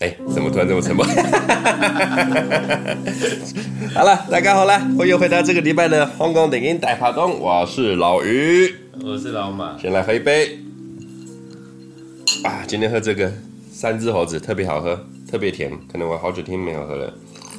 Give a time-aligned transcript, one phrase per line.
[0.00, 1.04] 哎，怎么突然这么沉默？
[3.94, 8.72] 好了，大家好了，欢迎回到这个礼拜的香港电影大趴档，我是老于，
[9.04, 10.56] 我是老马，先来喝一杯。
[12.44, 13.32] 啊，今天喝这个
[13.72, 14.96] 三只猴子特别好喝，
[15.28, 17.12] 特别甜，可能我好久天没有喝了。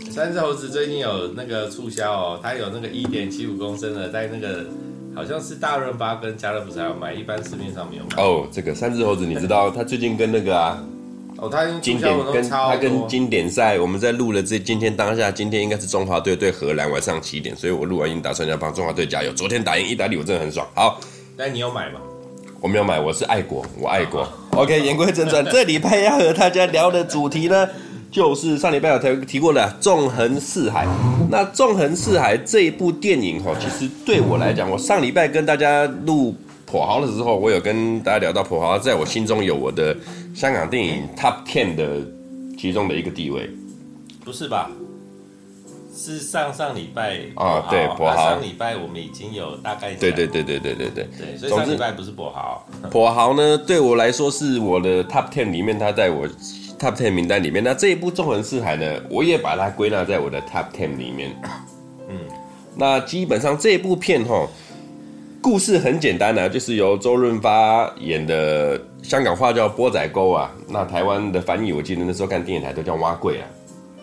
[0.10, 4.66] 三只猴子最近有那个促销哦，它有那个一点七五公升的，在那个
[5.14, 8.24] 好像是大润发跟家乐福才有卖，一般市面上没有卖。
[8.24, 10.82] 哦，这个三只猴子你知道，它最近跟那个啊。
[11.42, 19.32] 哦，他经典跟他跟经典赛，我们在录了这今天当下，今天应该是中华队对荷兰晚上七点，所以我录完音打算要帮中华队加油。
[19.32, 20.68] 昨天打赢意大利，我真的很爽。
[20.76, 21.00] 好，
[21.38, 22.02] 那你有买吗？
[22.60, 24.28] 我没有买，我是爱国，我爱国。
[24.52, 27.70] OK，言归正传， 这礼拜要和大家聊的主题呢，
[28.12, 30.86] 就是上礼拜有提提过的《纵横四海》。
[31.32, 36.36] 那《纵横四海》这一部电影哈，其实对我来讲，我上礼拜跟大家录。
[36.72, 39.96] 跛豪的时候，我有跟大家聊到跛豪，在我心中有我的
[40.36, 42.02] 香港电影 Top Ten 的
[42.58, 43.50] 其中的一个地位。
[44.24, 44.70] 不是吧？
[45.96, 48.16] 是上上礼拜啊，对，跛豪。
[48.16, 52.66] 上礼拜我们已经有大概对对对对对对对对，所以上礼拜不是跛豪。
[52.90, 56.28] 跛豪呢，对我来说是我的 Top Ten 里面，他在我
[56.78, 57.64] Top Ten 名单里面。
[57.64, 61.36] 那这一部《纵横四海》呢，我也把它归纳在我的 Top Ten 里面。
[62.08, 62.18] 嗯，
[62.76, 64.48] 那基本上这一部片哈。
[65.42, 70.52] 故事很简单啊，就是由周润发演的，香港话叫波仔沟啊。
[70.68, 73.48] 那台湾的翻译，我记得那时候看电影台都叫碗粿啊。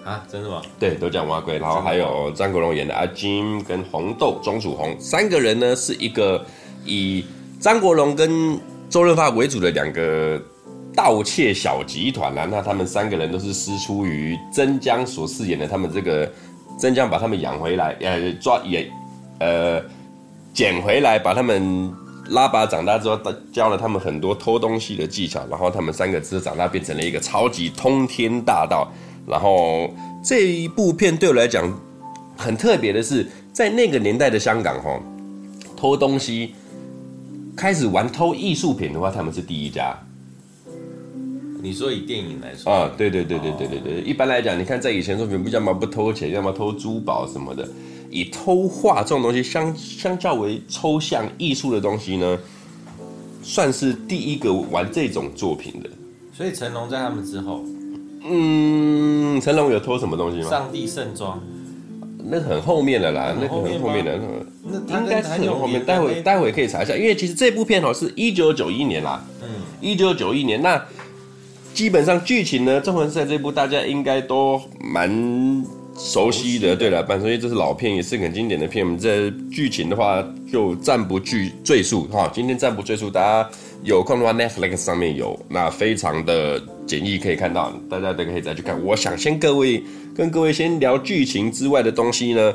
[0.05, 0.63] 啊，真的吗？
[0.79, 1.61] 对，都叫碗粿。
[1.61, 6.43] 然后还有张国荣演的阿金跟红豆钟楚红三个人呢，是一个
[6.87, 7.25] 以
[7.61, 10.41] 张国荣跟周润发为主的两个
[10.95, 12.49] 盗窃小集团啊。
[12.51, 16.31] 那他们三个人都是师出于曾江所饰演的，他们这个
[16.79, 18.91] 曾江把他们养回来，呃，抓也，
[19.39, 19.83] 呃。
[20.57, 21.93] 捡回来，把他们
[22.31, 23.21] 拉拔长大之后，
[23.53, 28.91] 教了他们很多偷东西的技巧，然后他们三个之后长大变成了一个超级通天大盗。
[29.29, 31.71] 然后这一部片对我来讲
[32.39, 34.99] 很特别的是，在那个年代的香港，哈，
[35.77, 36.55] 偷东西
[37.55, 39.95] 开始玩偷艺术品的话，他们是第一家。
[41.61, 47.69] 你说以电影来说啊，对对对对对对对，一般来讲，你看在以前作品，不要么不偷钱，要么偷珠宝什么的。
[48.11, 52.39] 以偷画这种东西相相较为抽象艺术的东西呢，
[53.43, 55.91] 算是第一个玩这种作品的。
[56.33, 57.65] 所以成龙在他们之后，
[58.25, 60.51] 嗯，成龙有偷什么东西吗？
[60.51, 61.41] 上帝盛装，
[62.25, 64.21] 那很后面的啦，那个很后面的，
[64.63, 65.85] 那应该是很后面。
[65.85, 69.49] 待会待会可以查一下，因为其实这部片哦是一九九一年啦，嗯，
[69.81, 70.61] 一九九一年。
[70.61, 70.83] 那
[71.73, 75.65] 基本上剧情呢，《纵横赛》这部大家应该都蛮。
[75.99, 78.99] 熟悉的，对了，半所以这是老片，也是很经典的片。
[78.99, 82.31] 这剧情的话，就暂不剧赘述哈。
[82.35, 83.51] 今天暂不赘述，大家
[83.83, 88.79] 有空的话，Netflix 上面有，那非常的简易，可以看到，大家都可以再去看。
[88.85, 89.83] 我想先各位
[90.15, 92.53] 跟各位先聊剧情之外的东西呢。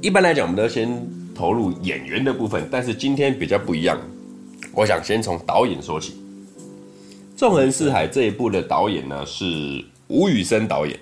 [0.00, 0.90] 一般来讲，我们都先
[1.34, 3.96] 投入演员的部分，但是今天比较不一样，
[4.72, 6.12] 我想先从导演说起。
[7.36, 10.98] 《纵横四海》这一部的导演呢是吴宇森导演。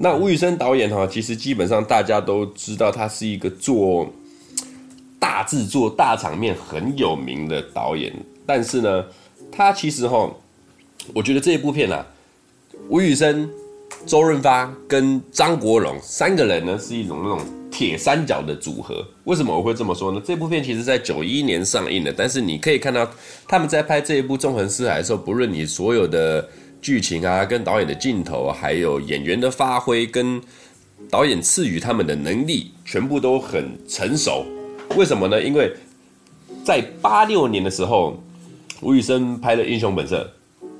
[0.00, 4.08] 那吴宇森导演哈，其实基本上大家都知道，他是一个做
[5.18, 8.14] 大制作、大场面很有名的导演。
[8.46, 9.04] 但是呢，
[9.50, 10.32] 他其实哈，
[11.12, 12.06] 我觉得这一部片啊，
[12.88, 13.50] 吴宇森、
[14.06, 19.04] 周润发跟张国荣三个人呢，是一种那种铁三角的组合。
[19.24, 20.22] 为什么我会这么说呢？
[20.24, 23.10] 这部片其实在九一年上映的，但是你可以看到
[23.48, 26.48] 他们在拍这一部《纵横四海》的时候，不论你所有的。
[26.80, 30.40] 剧情啊，跟导演的镜头，还有演员的发挥，跟
[31.10, 34.44] 导演赐予他们的能力，全部都很成熟。
[34.96, 35.42] 为什么呢？
[35.42, 35.72] 因为
[36.64, 38.22] 在八六年的时候，
[38.80, 40.30] 吴宇森拍了《英雄本色》，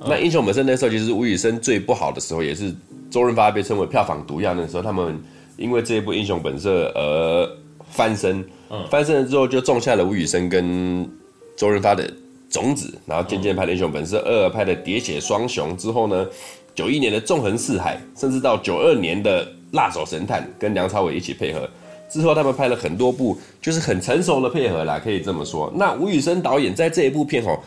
[0.07, 2.75] 那《英雄本色》那时候其实吴宇森最不好的时候，也是
[3.11, 4.55] 周润发被称为票房毒药。
[4.55, 5.21] 那时候他们
[5.57, 7.57] 因为这一部《英雄本色》而
[7.91, 8.45] 翻身，
[8.91, 11.09] 翻身了之后就种下了吴宇森跟
[11.57, 12.09] 周润发的。
[12.49, 16.27] 种子，然后渐渐拍的《英雄本色二》，拍的《喋血双雄》之后呢，
[16.75, 21.69] 九一年的《纵横四海》，甚至到九二年的《辣手神探》，跟梁朝伟一起配合
[22.09, 25.71] 之后，他们拍了很多部，就是很成熟的配合啦，可以这么说。
[25.77, 27.59] 那吴宇森导演在这一部片哦，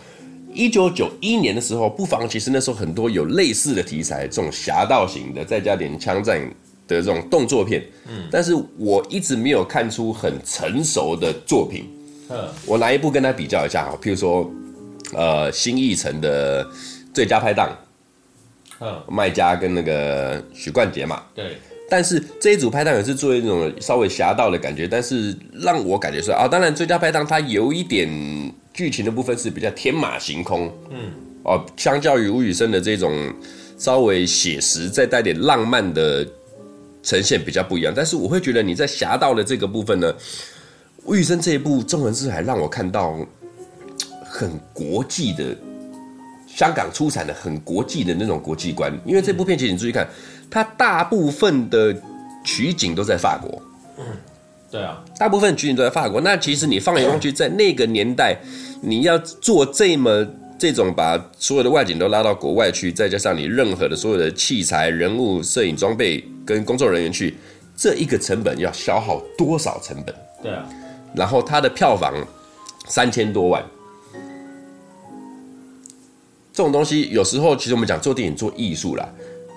[0.51, 6.41] 一九九一年的时候，不妨其实那时候很多有类似的题材，这种侠盗型的，再加点枪战
[6.87, 11.85] 的这种动作片，嗯，但是我一直没有看出很成熟的作品。
[12.29, 14.49] 嗯，我拿一部跟他比较一下哈，譬如说。
[15.13, 16.65] 呃，新艺城的
[17.13, 17.77] 最佳拍档，
[18.79, 21.57] 嗯，麦家跟那个许冠杰嘛，对。
[21.89, 28.09] 但是这一组拍档也是作为那种稍微侠盗的感觉，但是让我感觉说啊，当然最佳拍档它有一点
[28.73, 31.11] 剧情的部分是比较天马行空，嗯，
[31.43, 33.13] 哦，相较于吴宇森的这种
[33.77, 36.25] 稍微写实，再带点浪漫的
[37.03, 37.91] 呈现比较不一样。
[37.93, 40.15] 但是我会觉得你在侠盗的这个部分呢，
[41.03, 43.19] 吴宇森这一部《纵横四海》让我看到
[44.41, 45.55] 很国际的
[46.47, 48.91] 香港出产的很国际的那种国际观。
[49.05, 50.07] 因为这部片其实你注意看，
[50.49, 51.95] 它大部分的
[52.43, 53.61] 取景都在法国。
[53.99, 54.03] 嗯，
[54.71, 56.19] 对啊，大部分取景都在法国。
[56.21, 58.35] 那其实你放眼望去，在那个年代，
[58.81, 60.27] 你要做这么。
[60.61, 67.35] 这种把所有的外景都拉到国外去，再加上你任何的所有的器材、人物、摄影装备跟工作人员去，
[67.75, 70.13] 这一个成本要消耗多少成本？
[70.43, 70.63] 对啊。
[71.15, 72.13] 然后它的票房
[72.87, 73.65] 三千多万，
[76.53, 79.07] 这种东西有时候其实我们讲做电影做艺术啦。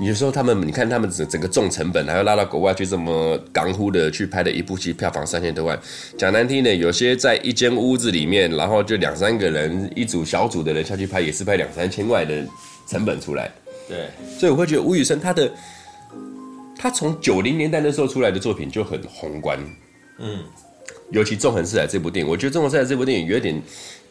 [0.01, 5.81] 有时候他们，你看他们整整个重成本，还要拉到国外去这么港呼的去拍的一部戏，票房三千多万。
[6.19, 12.45] 讲难听的，有些在一间屋子里面，然后就两三个人一组小组的人下去拍，也是拍两三千万的
[12.89, 13.49] 成本出来。
[13.89, 15.49] 对，所以我会觉得吴宇森他的，
[16.77, 19.57] 他从九零年代那时候出来的作品就很宏观。
[20.19, 20.43] 嗯，
[21.13, 23.63] 尤其《纵横四海》这部电影，我觉得《纵横四海》这部电影有点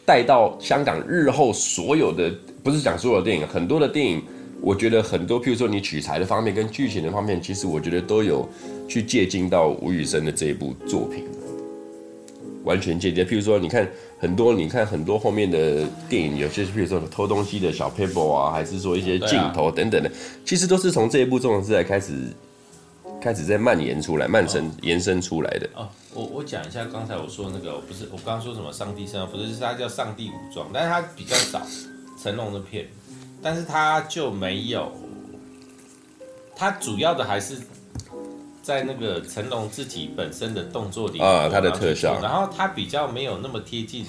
[0.04, 4.22] 带到香港日后所有的，不是讲所有的电影，很多的电影。
[4.60, 8.48] 我觉得很多，譬如说你取材的方面跟剧情的方面，其实我觉得都有
[8.88, 11.24] 去借鉴到吴宇森的这一部作品，
[12.64, 13.26] 完全借鉴。
[13.26, 13.86] 譬如说，你看
[14.18, 20.10] 很多，你看很多后面的电影，有些譬如说偷东西的小 paper 啊，还是说一些镜头等等的，
[20.46, 22.14] 其实都是从这一部《纵横四海》开始
[23.20, 25.68] 开始在蔓延出来、蔓伸延伸出来的。
[25.74, 31.60] 哦，我我讲一下刚才我说那个，不是我刚刚说什么上帝身上，不是，是他叫上帝武装，但是他比较早
[32.22, 32.88] 成龙的片。
[33.42, 34.90] 但是他就没有，
[36.56, 37.58] 他主要的还是
[38.62, 44.06] 在那个成龙自己本身的动作里啊，他的特效，然后他比较没有那么贴近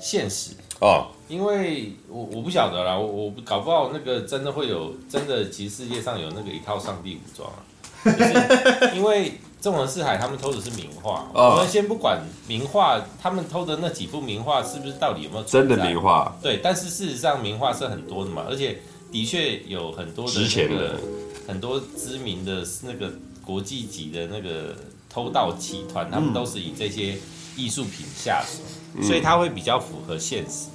[0.00, 7.62] 现实哦，因为我我不晓得啦，我我搞不好那个真的会有真的，其实世界上有那个一套上帝武装啊，
[8.02, 9.34] 就是因为。
[9.66, 11.28] 纵横四海，他们偷的是名画。
[11.34, 11.54] Oh.
[11.54, 16.32] 我们先不管名画，他们偷的那几部名画是不是到底有没有真的名画？
[16.40, 18.78] 对，但是事实上名画是很多的嘛，而且
[19.10, 21.00] 的确有很多的、那个、值钱的、
[21.48, 23.12] 很多知名的那个
[23.44, 24.76] 国际级的那个
[25.10, 27.16] 偷盗集团，他们都是以这些
[27.56, 28.62] 艺术品下手，
[28.94, 30.68] 嗯、所以它会比较符合现实。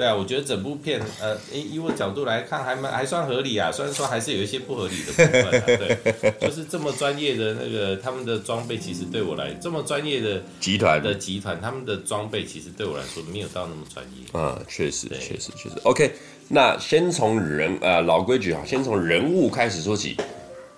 [0.00, 3.70] 对啊，我觉得整部片，呃，以我角度来看，还蛮还算合理啊。
[3.70, 5.62] 虽然说还是有一些不合理的部分啊。
[5.66, 14.40] 对， 就是这么专业的那个他们的装备，其实对我来这么专业的集团的集团，他们的装备其实对我来说没有到那么专业。
[14.40, 15.78] 啊，确实，确实，确实。
[15.82, 16.10] OK，
[16.48, 20.16] 那先从人，呃，老规矩啊，先从人物开始说起。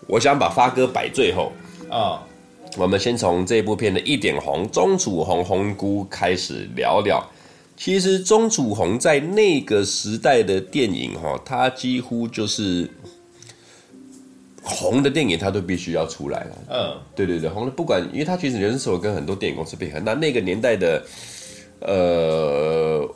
[0.08, 1.52] 我想把发哥摆最后
[1.88, 1.96] 啊。
[1.96, 2.22] 哦，
[2.76, 7.24] 我们先从这部片的一点红钟楚红红姑开始聊聊。
[7.76, 12.88] 其实钟楚红在那个时代的电影，哈，他几乎就是
[14.62, 16.58] 红的电影，他都必须要出来了。
[16.70, 19.98] 嗯，对对对，红的不管，因为他其实人手跟很多电影公司配合。
[20.00, 21.02] 那那个年代的，
[21.80, 23.08] 呃，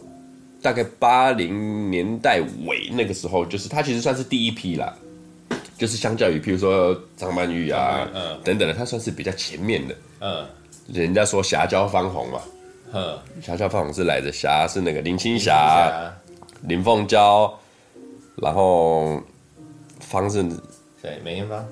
[0.60, 4.92] 大概八零年代尾那个时候，就是他其实算是第一批啦，
[5.78, 9.94] 就是相较于譬如说张曼玉啊，嗯，等等的，他算是比较前面的。
[10.20, 10.44] 嗯，
[10.92, 12.40] 人家说霞娇方红嘛。
[12.92, 16.12] 呵，侠娇方是来的，霞是那个林青霞、
[16.62, 17.52] 林凤娇，
[18.36, 19.20] 然后
[20.00, 20.42] 方是
[21.00, 21.20] 谁？
[21.24, 21.66] 梅艳芳？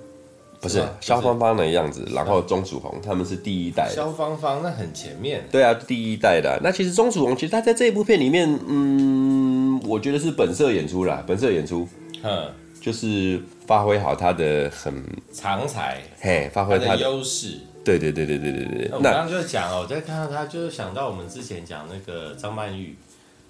[0.61, 2.09] 不是，萧芳芳的样子。
[2.15, 3.87] 然后钟楚红他们是第一代。
[3.95, 5.47] 萧芳芳那很前面。
[5.53, 6.59] 对啊，第一代的、啊。
[6.63, 11.87] 那其实钟楚红其实他在这一部片里面，嗯，我觉得是本色演出啦，本色演出。
[12.23, 12.51] 嗯，
[12.81, 17.61] 就是发挥好他的很长才，嘿，发挥他的优势。
[17.85, 18.91] 对对对对对对对。
[18.93, 22.97] 我刚刚就讲哦，我在看到他，就是想到我们之前讲那个张曼玉，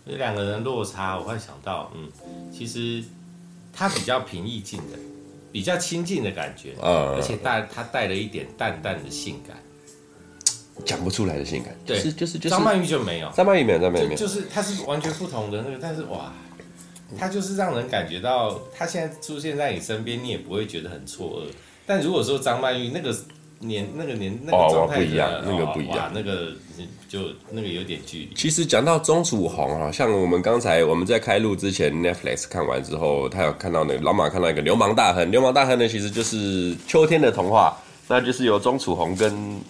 [0.05, 2.11] 这两个人落差，我会想到，嗯，
[2.53, 3.03] 其实
[3.73, 4.99] 他比较平易近人，
[5.53, 9.57] 比较亲近的感觉，而且带他带了一点淡淡的性感，
[10.85, 16.33] 讲不出来的性感，对，就是就是张曼玉就没有，张曼玉没有，张曼玉没有，就是他是完全不同的那个，但是哇，
[17.17, 21.55] 他就是让人感觉到他现在出现在你身边，你也不会觉得很错愕。
[21.87, 23.17] 但如果说张曼玉那个。
[23.67, 26.53] 年那个年那个状态不一样，那个不一样，那个
[27.09, 28.31] 就那个有点距离。
[28.35, 37.77] 其实讲到钟楚红啊，像我们刚才我们在开录之前，Netflix 看完之后，他有看到那个老马看到一个《流氓大亨》，《流氓大亨》呢其实就是秋天的童话，
[38.09, 39.61] 那就是由钟楚红跟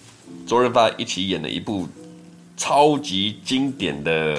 [0.45, 1.87] 周润发一起演的一部
[2.57, 4.37] 超级经典的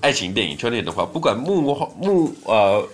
[0.00, 2.88] 爱情电影《秋天的童话》，不管幕后幕呃。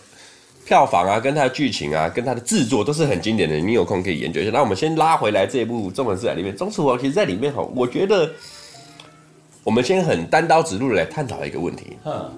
[0.67, 4.51] 票房啊，跟它的剧情啊，跟它的制作都是很经典的，你有空可以研究一下。
[4.51, 8.29] 那我们先拉回来这一部《纵横四海》里面，钟楚红其实在里面哈，我觉得
[9.63, 11.97] 我们先很单刀直入的来探讨一个问题。
[12.05, 12.31] 嗯，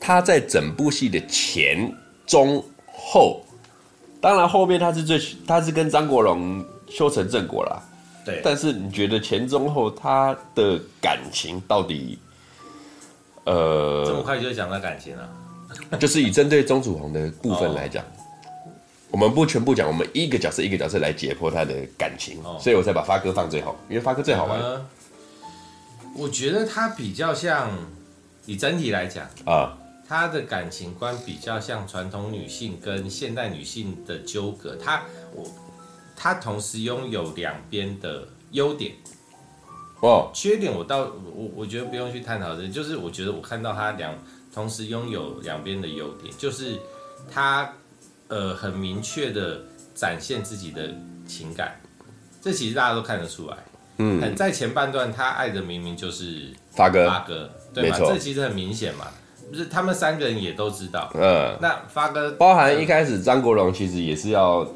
[0.00, 1.92] 他在整部戏的前
[2.26, 3.42] 中后，
[4.18, 7.82] 当然后面他是最他是跟张国荣修成正果啦。
[8.24, 12.18] 对，但是你觉得前中后他的感情到底，
[13.44, 15.28] 呃，这么快就讲到感情了？
[15.98, 18.08] 就是以针对钟楚红的部分来讲，哦、
[19.10, 24.60] 我们不全部讲，我们一个角色一个角色来解剖他的感情，哦、所以我才把发哥放最后，因为发哥最好玩。
[24.60, 24.86] 嗯、
[26.16, 27.70] 我觉得他比较像，
[28.46, 29.76] 以整体来讲啊，
[30.08, 35.02] 他的感情观比较像传统女性跟现代女性的纠葛，他
[35.34, 35.46] 我。
[36.22, 38.92] 他同时拥有两边的优点，
[40.02, 40.98] 哦，缺点我倒
[41.34, 44.14] 我我觉得不用去探讨的，就是我觉得我看到他两
[44.52, 46.78] 同时拥有两边的优点，就是
[47.32, 47.72] 他
[48.28, 49.60] 呃很明确的
[49.94, 50.90] 展现自己的
[51.26, 51.80] 情感，
[52.40, 53.56] 这其实大家都看得出来，
[53.98, 57.98] 嗯，很在前半段他爱的明明就是发哥，发哥，对吧？
[57.98, 59.06] 这其实很明显嘛，
[59.50, 64.66] 不是他们三个人也都知道，嗯，那发哥包含一开始张国荣其实也是要。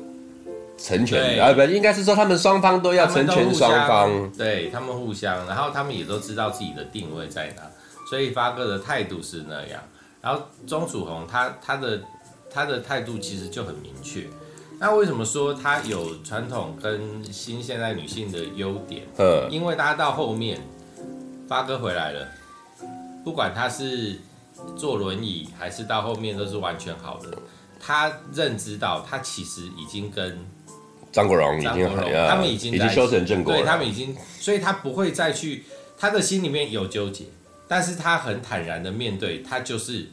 [0.77, 7.63] 成全啊，不应该是说他们双方都要成全双方，对他们互相，然后他们也都知道自己的定位在哪，
[8.15, 9.83] 所以发哥的态度是那样，
[10.21, 12.01] 然后钟楚红他他的
[12.49, 14.29] 他的态度其实就很明确。
[14.79, 19.03] 那为什么说他有传统跟新现代女性的优点？
[19.19, 20.61] 嗯，因为他到后面
[21.49, 22.29] 发哥回来了，
[23.25, 24.21] 不管他是
[24.77, 27.37] 坐轮椅还是到后面都是完全好的，
[27.81, 30.39] 他认知到他其实已经跟。
[31.11, 35.65] 张国荣已经很，他们已经已经修成正果，对他们已经，所以他不会再去，
[35.99, 37.25] 他的心里面有纠结，
[37.67, 40.07] 但是他很坦然的面对，他就是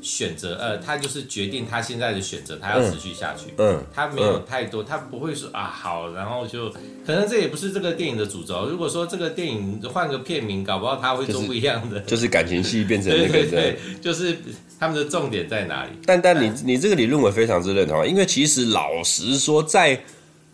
[0.00, 6.70] 选择，呃，他就是决定他现在的选择，他要持续下去，嗯，嗯，他没有太多，他不会说啊好，然后就
[7.04, 14.36] 可能这也不是这个电影的主轴，如果说这个电影换个片名，搞不好他会做不一样的，就是、就是感情戏变成那个对，对，对，就是
[14.78, 15.90] 他们的重点在哪里？
[16.04, 20.00] 但但你你这个理论我非常之认同，因为其实老实说在。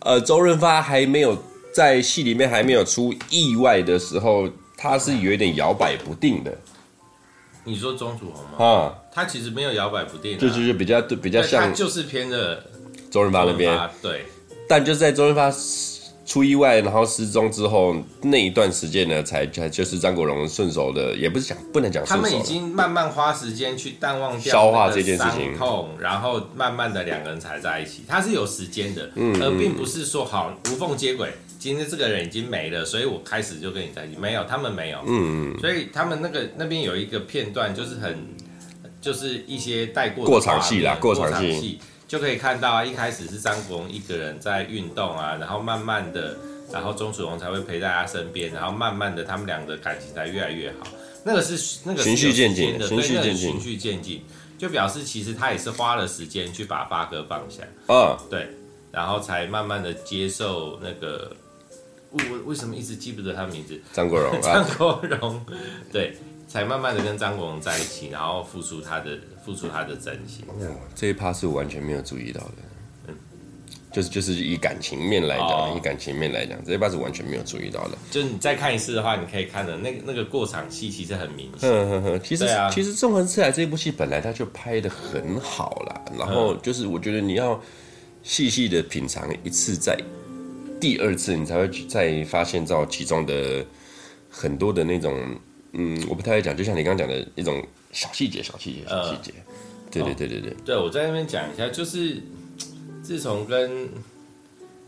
[0.05, 1.41] 呃，周润发还没有
[1.73, 6.55] 在戏里面还没有出意外的时候，他是有一点摇摆不定的。
[7.63, 8.65] 你说钟楚红吗？
[8.65, 12.63] 啊，他其实没有摇摆不定，啊，就就是比较比较像，他就是偏的
[13.09, 13.89] 周润发那边。
[14.01, 14.25] 对，
[14.67, 15.51] 但就是在周润发。
[16.25, 22.03] 出意外，然后失踪之后那一段时间呢，才才就是张国荣顺手的，也不是讲不能讲。
[22.05, 28.05] 他们已经慢慢花时间去淡忘掉消化这件事情，痛，然后慢慢的两个人才在一起。
[28.07, 31.33] 他是有时间的，嗯，而并不是说好无缝接轨。
[31.63, 34.17] 今天这个人已经没了，所以我开始就跟你在一起。
[34.19, 35.59] 没有，他们没有，嗯嗯。
[35.61, 38.17] 所以他们那个那边有一个片段，就是很
[38.99, 41.79] 就是一些带过过场戏啦，过场戏。
[42.05, 46.37] 就可以看到啊，一开始是张国荣一个人在运动啊，然后慢慢的，
[46.69, 50.85] 然后钟楚红才会陪在他身边，然后慢慢的，他们两个感情才越来越好。
[51.23, 54.21] 那个是那个是循序渐进的，循序渐进，循序渐进，
[54.57, 58.49] 就表示其实他也是花了时间去把八哥放下，嗯，对，
[58.91, 61.31] 然后才慢慢的接受那个，
[62.13, 63.77] 我为什么一直记不得他名字？
[63.91, 65.45] 张国荣， 张国荣，
[65.91, 66.15] 对。
[66.45, 70.45] 才慢慢的跟张国荣在一起，然后付出他的付出他的真心。
[70.47, 72.55] 哦，这一趴是我完全没有注意到的。
[73.07, 73.15] 嗯，
[73.91, 77.97] 就是就是以感情面来讲，哦、以感情面来讲，这一趴是完全没有注意到的。
[78.11, 81.67] 就是你再看一次的话，你可以看的那个那个过场戏其实很明显。
[81.67, 87.59] 嗯其实、啊、其实《纵横四海》这部戏本来他就拍的很好了，然后就是我觉得你要
[88.21, 89.97] 细细的品尝一次，再
[90.83, 93.65] 第二次你才会再发现到其中的
[94.29, 95.17] 很多的那种。
[95.71, 99.33] 嗯，我不太会讲，就像你刚刚讲的一种小细节、小细节、小细节。
[99.89, 100.53] 对对对对对。
[100.65, 102.21] 对，我在那边讲一下，就是
[103.01, 103.87] 自从跟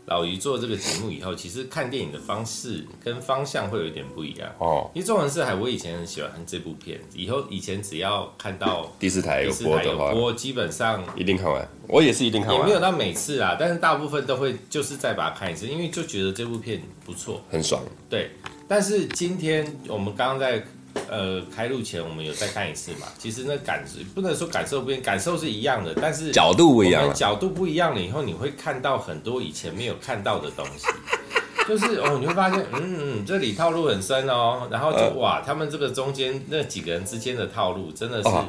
[0.06, 4.90] 老于做这个节目以后，其实看电影的方式跟方向会有一点不一样哦。
[4.94, 11.68] 因为《纵横四海》，我以前很喜欢看这部片，以后以前只要看到第四台有播的话，我基本上一定看完。
[11.88, 17.82] 我也是一定看完，也没有到每次啊，但是大部分都会就是再把它看一次，因为就觉得这部片不错，很爽。
[18.08, 18.30] 对，
[18.68, 20.64] 但是今天我们刚刚在。
[21.08, 23.06] 呃，开录前我们有再看一次嘛？
[23.18, 27.12] 其实那感觉不能说感受不一样，感受是一样的，但是角度不一样。
[27.14, 30.86] 角度不一样了以后，你会看到很多以前没有看到的东西。
[31.68, 34.68] 就是哦，你会发现，嗯嗯，这里套路很深哦。
[34.70, 38.46] 然后就、呃、哇，他们这个中间那几个人之间的套路真的是、哦、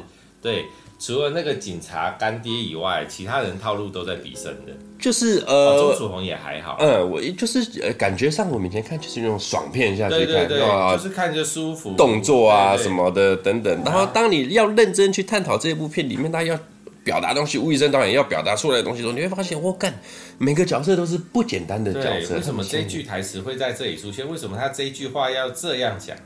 [0.52, 0.66] 对。
[1.00, 4.74] 除了那个警察干爹以外，其他人套路都在比身的。
[5.00, 6.76] 就是呃，钟楚红也还好。
[6.80, 13.84] 嗯，我就是呃，感觉上我每天看就是那种爽片下去看，对对对，就是看着舒服，动作啊什么的等等。
[13.86, 16.60] 然后当你要认真去探讨这部片里面他要
[17.04, 19.94] 表达东西，吴宇森导演要表达出来的东西的时候，你会发现，我干，
[20.40, 22.34] 每个角色都是不简单的角色。
[22.34, 24.28] 为什么这句台词会在这里出现？
[24.28, 26.18] 为什么他这一句话要这样讲？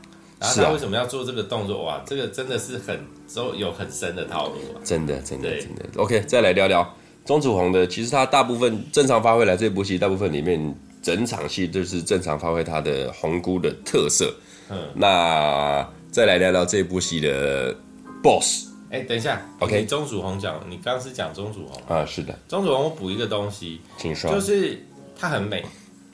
[0.42, 1.84] 然后他为什么要做这个动作？
[1.84, 2.98] 哇，这个真的是很
[3.34, 4.82] 都有很深的套路啊！
[4.82, 5.84] 真的，真的，真的。
[5.96, 7.86] OK，再来聊聊钟楚红的。
[7.86, 14.34] 其实他大部分正常发挥来这部戏，大部分里面整场戏都是正常发挥他的红姑的特色。
[14.68, 17.74] 嗯，那再来聊聊这部戏的
[18.22, 18.68] BOSS。
[18.90, 22.04] 哎，等一下，OK，钟楚红讲，你刚刚是讲钟楚红啊？
[22.04, 24.78] 是的，钟楚红，我补一个东西，请说，就是
[25.18, 25.64] 她很美。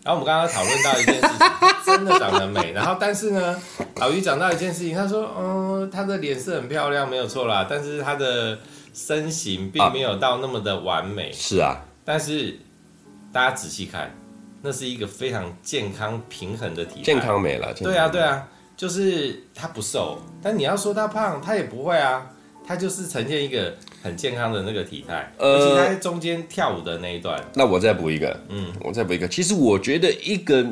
[0.08, 1.38] 然后我们刚刚讨论到一件事情，
[1.84, 2.72] 真的长得美。
[2.72, 3.62] 然后但是呢，
[4.00, 8.58] 老于讲到一件事情，他说，嗯，她的脸色很漂亮，没有错啦，但是她的
[8.94, 11.30] 身形并没有到那么的完美。
[11.30, 12.58] 是啊，但是
[13.30, 14.10] 大家仔细看，
[14.62, 17.74] 那是一个非常健康平衡的体态，健康美了。
[17.74, 18.48] 对啊，对啊，
[18.78, 22.26] 就是她不瘦，但你要说她胖，她也不会啊。
[22.68, 27.42] 他就是呈现一个很健康的那个体态，而且他在中间跳舞的那一段。
[27.54, 29.26] 那我再补一个，嗯，我再补一个。
[29.26, 30.62] 其实我觉得一个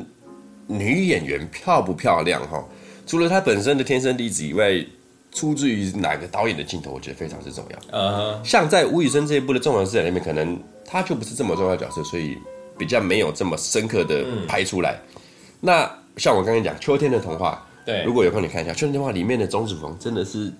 [0.66, 2.62] 女演员漂不漂亮哈，
[3.06, 4.84] 除了她本身的天生丽质以外，
[5.32, 7.78] 出自于哪个导演的镜头，我觉得非常之重要。
[7.92, 12.36] 嗯，像在吴宇森这一部的《纵横四海》里面，可能他就不是这么重要的角色，所以
[12.76, 15.00] 比较没有这么深刻的拍出来。
[15.14, 15.22] 嗯、
[15.62, 20.52] 那像我刚才讲《秋天的童话》，对，如果有空你看一下《秋天的童话》里面的钟楚红，真的是。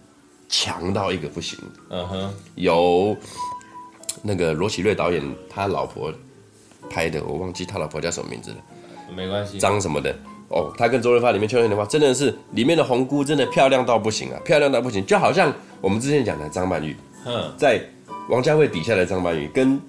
[0.48, 1.58] 强到一个不行，
[1.90, 3.16] 嗯哼，由
[4.22, 6.12] 那个罗启瑞导演他老婆
[6.88, 8.56] 拍的，我忘记他老婆叫什么名字了，
[9.14, 10.14] 没关系，张什么的。
[10.48, 17.82] 哦，他跟周润发里面秋天的话，真的是里面的红姑真的漂亮到不行啊，漂亮到不行，就好像我们之前讲的张曼玉，嗯，在
[18.28, 19.80] 王家卫底下的张曼玉跟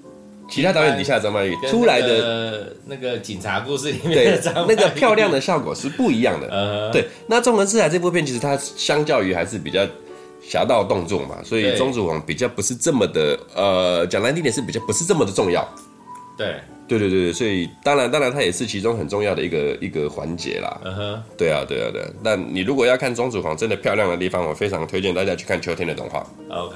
[0.49, 9.85] 其他导演底下的张曼玉出来的那个警察故事里面的张，那个漂亮的效果是不一样的，嗯，对，那《纵横四海》这部片其实它相较于还是比较。
[10.49, 15.67] 侠盗动作嘛，所以钟楚红比较不是这么的，呃，讲难听点是比较不是这么的重要。
[16.37, 20.79] 对，对对对对，所以当然当然，它也是其中很重要的一个一个环节啦。
[20.85, 22.07] 嗯哼，对啊对啊对啊。
[22.23, 26.25] 那你如果要看钟楚红真的漂亮的地方，我非常推荐大家去看《秋天的动画》。
[26.53, 26.75] OK，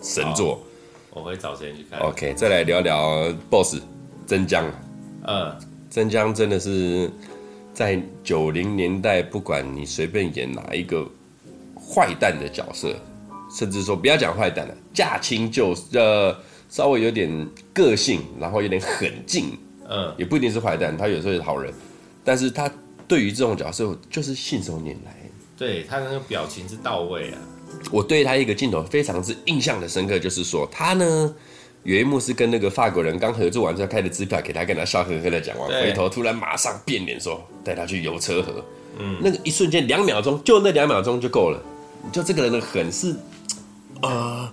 [0.00, 0.62] 神作，
[1.10, 1.98] 我会找时间去看。
[2.00, 3.80] OK，再来聊聊 BOSS
[4.26, 4.64] 曾江。
[5.26, 5.56] 嗯，
[5.90, 7.10] 真江真的是
[7.74, 11.04] 在九零年代，不管你随便演哪一个
[11.74, 12.94] 坏蛋的角色。
[13.50, 16.36] 甚至说不要讲坏蛋了，驾轻就呃
[16.68, 19.58] 稍微有点个性，然后有点狠劲，
[19.88, 21.72] 嗯，也不一定是坏蛋，他有时候也是好人，
[22.22, 22.70] 但是他
[23.06, 25.16] 对于这种角色就是信手拈来，
[25.56, 27.38] 对他那个表情是到位啊。
[27.90, 31.34] 我对他一个镜头非常之印象的深刻，就是说他呢
[31.84, 38.62] 有一幕是跟那个法国人刚合作完之后开的支票给他，跟他笑呵呵的讲完，回头突然马上变脸说带他去游车河，
[38.98, 41.62] 嗯，那个一瞬间两秒钟，就那两秒钟就够了，
[42.12, 43.16] 就这个人的狠是。
[44.02, 44.48] 呃，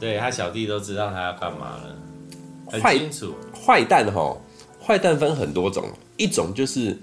[0.00, 1.96] 对他小弟都知道他要干嘛了，
[2.70, 3.34] 很清楚。
[3.52, 4.36] 坏蛋哈，
[4.82, 5.84] 坏蛋分很多种，
[6.16, 6.98] 一种就是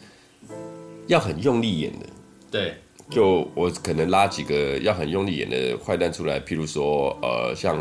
[1.07, 2.05] 要很用力演的。
[2.49, 2.75] 对，
[3.09, 7.77] 就我可能拉几个要很用力演的坏蛋出来，譬如说呃，像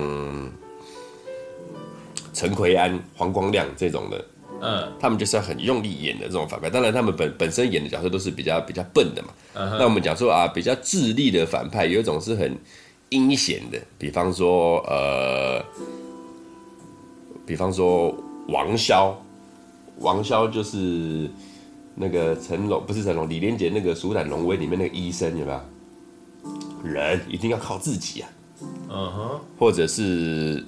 [2.35, 4.25] 陈奎安、黄光亮这种的，
[4.61, 6.69] 嗯，他们就是要很用力演的这种反派。
[6.69, 9.29] 当然，他们本本身演的角色都是比较比较笨的嘛。
[9.55, 12.57] 那我们讲说啊，比较智力的反派，有一种是很。
[13.11, 15.61] 阴险的，比方说，呃，
[17.45, 18.15] 比方说
[18.47, 19.13] 王潇，
[19.99, 21.29] 王潇就是
[21.97, 25.61] 那个成龙，不是成龙，李连杰那个《鼠胆龙威》里面那个医生，有没有？
[26.85, 28.29] 人一定要靠自己啊。
[28.89, 29.33] 嗯哼、uh。
[29.33, 29.41] Huh.
[29.59, 30.65] 或者是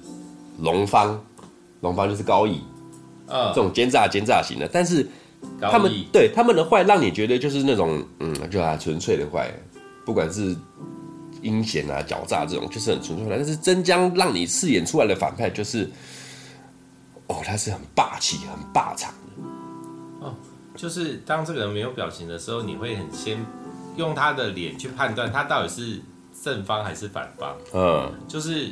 [0.59, 1.17] 龙方，
[1.79, 2.59] 龙方就是高义，
[3.25, 3.55] 啊，uh.
[3.55, 5.07] 这种奸诈奸诈型的，但是
[5.61, 9.49] 他们对他们的坏，让你觉得就是那种，嗯，就啊，纯粹的坏，
[10.05, 10.53] 不管是。
[11.43, 15.87] 阴险啊，狡诈这种就是很纯粹的，但是曾江让你饰演出来的反派就是，
[17.27, 20.25] 哦，他是很霸气、很霸场的。
[20.25, 20.33] 哦，
[20.75, 23.37] 就是当这个人没有表情的时候，你会很先
[23.97, 26.01] 用他的脸去判断他到底是
[26.43, 27.55] 正方还是反方。
[27.73, 28.69] 嗯，就是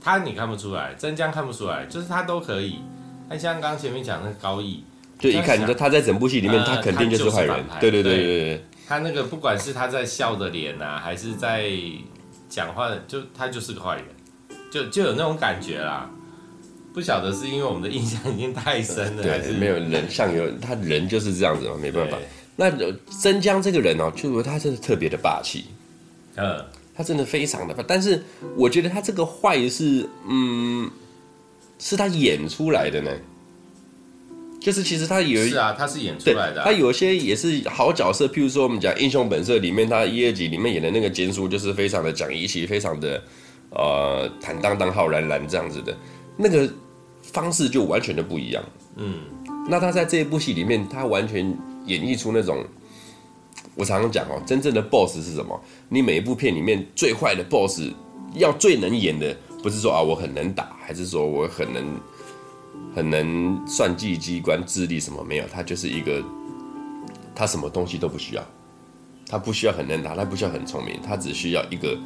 [0.00, 2.80] 他你看不出来，曾江看不出来，就是他都可以。
[3.28, 4.82] 那像刚刚前面讲那个高义，
[5.18, 7.64] 就一看你说他在整部戏里面，呃、他肯定就是坏人。
[7.80, 8.64] 对对对对对对。
[8.92, 11.70] 他那个不管是他在笑的脸呐、啊，还是在
[12.46, 14.04] 讲话的，就他就是个坏人，
[14.70, 16.10] 就就有那种感觉啦。
[16.92, 22.18] 不晓得是因为我们的印象已经太深了，对，还是没有人像有他人就是这样子嘛，没办法。
[22.18, 22.70] 对那
[23.18, 25.64] 曾江这个人哦，就是他真的特别的霸气，
[26.36, 26.62] 嗯，
[26.94, 27.82] 他真的非常的霸。
[27.88, 28.22] 但是
[28.58, 30.90] 我觉得他这个坏是，嗯，
[31.78, 33.10] 是他演出来的呢。
[34.62, 36.64] 就是其实他有是啊，他是演出来的、啊。
[36.64, 43.20] 他有些也是好角色，譬如说我们讲《英雄本色》里面，他一二集里面演的那个坚叔，就是非常的讲义气，非常的
[43.70, 45.96] 呃坦荡荡、浩然然这样子的，
[46.36, 46.72] 那个
[47.20, 48.62] 方式就完全的不一样。
[48.96, 49.22] 嗯，
[49.68, 51.44] 那他在这一部戏里面，他完全
[51.86, 52.64] 演绎出那种
[53.74, 55.60] 我常常讲哦，真正的 boss 是什么？
[55.88, 57.80] 你每一部片里面最坏的 boss，
[58.34, 61.84] 要最能演的，不是说啊我很能打，还是说我很能
[62.94, 65.44] 很能算计机关、智力什么没有？
[65.48, 66.22] 他就是一个，
[67.34, 68.44] 他什么东西都不需要，
[69.28, 71.98] 他不需要很能打，他不需要很聪明，他只需要一个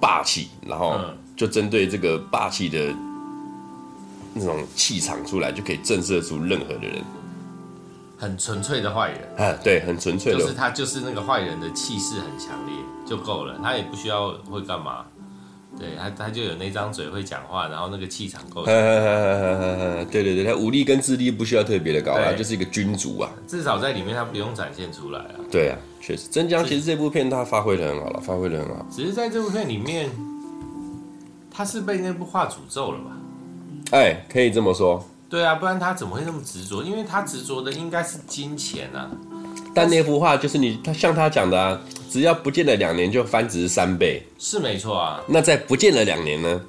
[0.00, 1.00] 霸气，然后
[1.36, 2.94] 就针对这个霸气的
[4.34, 7.02] 那种气场出来，就可以震慑住任何的人。
[8.18, 15.04] 很纯粹的坏人啊，对，很纯粹的，就是他就是那个坏人的气势很强烈就够了，他也不需要会干嘛，
[15.78, 18.64] 对他他就有那张嘴会讲话，然后那个气场够。
[18.66, 23.30] 对对对，他武力跟智力不需要特别的高，啊就是一个君主啊。
[23.46, 25.34] 至少在里面他不用展现出来啊。
[25.50, 28.86] 对啊，确实，真江其实这部片他发挥的很好了，发挥的很好。
[28.90, 30.10] 只是在这部片里面，
[31.50, 33.16] 他是被那部画诅咒了吧？
[33.92, 35.04] 哎，可以这么说。
[35.28, 36.82] 对啊，不然他怎么会那么执着？
[36.82, 39.10] 因为他执着的应该是金钱啊。
[39.74, 41.80] 但那幅画就是你，他像他讲的啊，
[42.10, 45.22] 只要不见了两年就翻值三倍，是没错啊。
[45.26, 46.60] 那在不见了两年呢？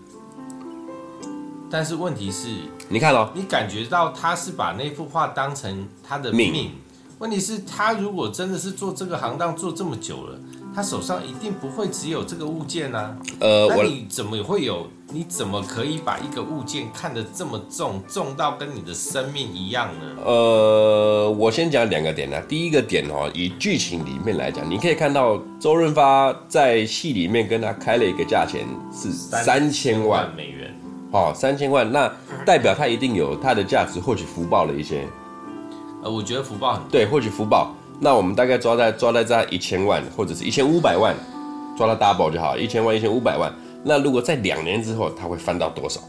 [1.70, 2.48] 但是问题是，
[2.88, 6.52] 你看哦，你感觉到他是把那幅画当成他的命。
[6.52, 6.72] 命
[7.20, 10.40] 问题是，他如果真的是做这个行当做这么久了。
[10.76, 14.88] 他手上一定不会只有这个物件啊，呃，那你怎么会有？
[15.12, 20.24] 你怎么可以把一个物件看得这么重，重到跟你的生命一样呢？
[20.26, 22.42] 呃，我先讲两个点啊。
[22.50, 30.74] 第一个点哦，以剧情里面来讲，你可以看到周润发在戏里面跟他开了一个价钱是三千万美元，
[31.12, 32.12] 哦，三千万，那
[32.44, 35.06] 代表他一定有他的价值，获取福报了一些。
[36.04, 37.72] 呃，我觉得福报很对，获取福报。
[38.00, 41.16] 那我们大概抓在抓在在一千万或者是一千五百万，
[41.78, 43.54] 抓到 double 就好，一千万一千五百万。
[43.84, 46.02] 那如果在两年之后，它会翻到多少？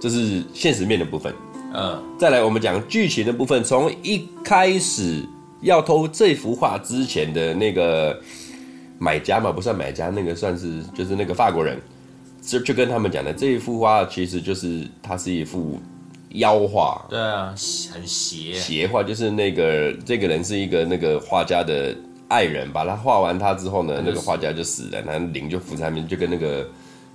[0.00, 1.32] 这是现实面的部分。
[1.74, 5.24] 嗯，再来我们讲剧情的部分，从一开始
[5.60, 8.18] 要偷这幅画之前的那个
[8.98, 11.80] 买家嘛，不算买家，那个算是就是那个法国人，
[12.42, 15.78] 就就跟他们讲的这一幅画其实就是它是一幅。
[16.30, 17.54] 妖画，对啊，
[17.92, 18.52] 很邪。
[18.52, 21.96] 邪画，就是那个这个人是一个那个画家的
[22.28, 26.68] 爱人，把他画完他之后呢，那个画家就死了，然后灵就浮在上面，就跟那个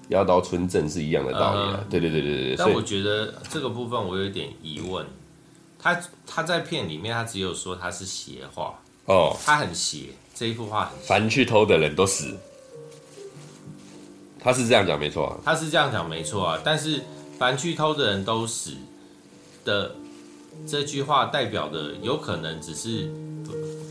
[0.10, 1.86] 妖刀村镇是一样的道理啊。
[1.89, 2.56] 对对对对对。
[2.58, 5.06] 但我觉得这个部分我有点疑问，
[5.78, 12.36] 他他在片里面他只有说他是邪画哦，他很邪，这一幅画很邪，凡去偷的人都死，
[14.39, 17.02] 他是这样讲没错啊，他是这样讲没错啊，但是
[17.38, 18.71] 凡去偷的人都死。
[19.65, 19.95] 的
[20.67, 23.12] 这句话代表的有可能只是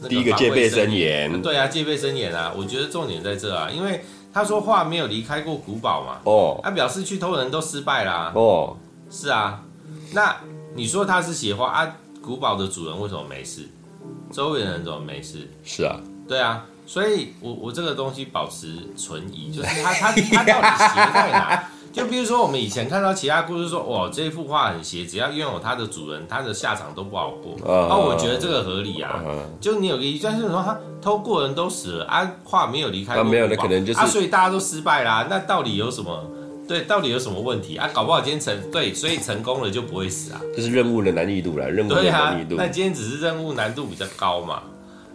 [0.08, 2.52] 第一个戒备森严，对啊，戒备森严啊。
[2.56, 8.76] 我觉得重点在这啊，因为他说话没有离开过古堡嘛，哦，他表示去偷人都失败啦，哦，
[9.10, 9.62] 是啊。
[10.12, 10.36] 那
[10.74, 11.96] 你说他是邪话啊？
[12.20, 13.68] 古堡的主人为什么没事？
[14.30, 15.48] 周围的人怎么没事？
[15.64, 16.66] 是啊，对啊。
[16.84, 21.70] 所以我我这个东西保持存疑，就是他他他到底邪在哪？
[21.92, 27.54] 就比如说，我们以前看到其他故事说，哇，这幅画很邪，只要拥有它的主人，它的下场都不好过。
[27.58, 29.22] Uh, 啊，我觉得这个合理啊。
[29.22, 35.26] Uh, uh, 就你有个疑，但是说他偷过人都死了啊，画没有离开过，uh, 没有，那可能就是啊，所以大家都失败啦。
[35.28, 36.24] 那到底有什么？
[36.66, 37.90] 对，到底有什么问题啊？
[37.92, 40.40] 搞不好今天成对，所以成功了就不会死啊。
[40.56, 42.56] 这是任务的难易度啦，任务的难易度。
[42.56, 44.62] 对啊，那今天只是任务难度比较高嘛。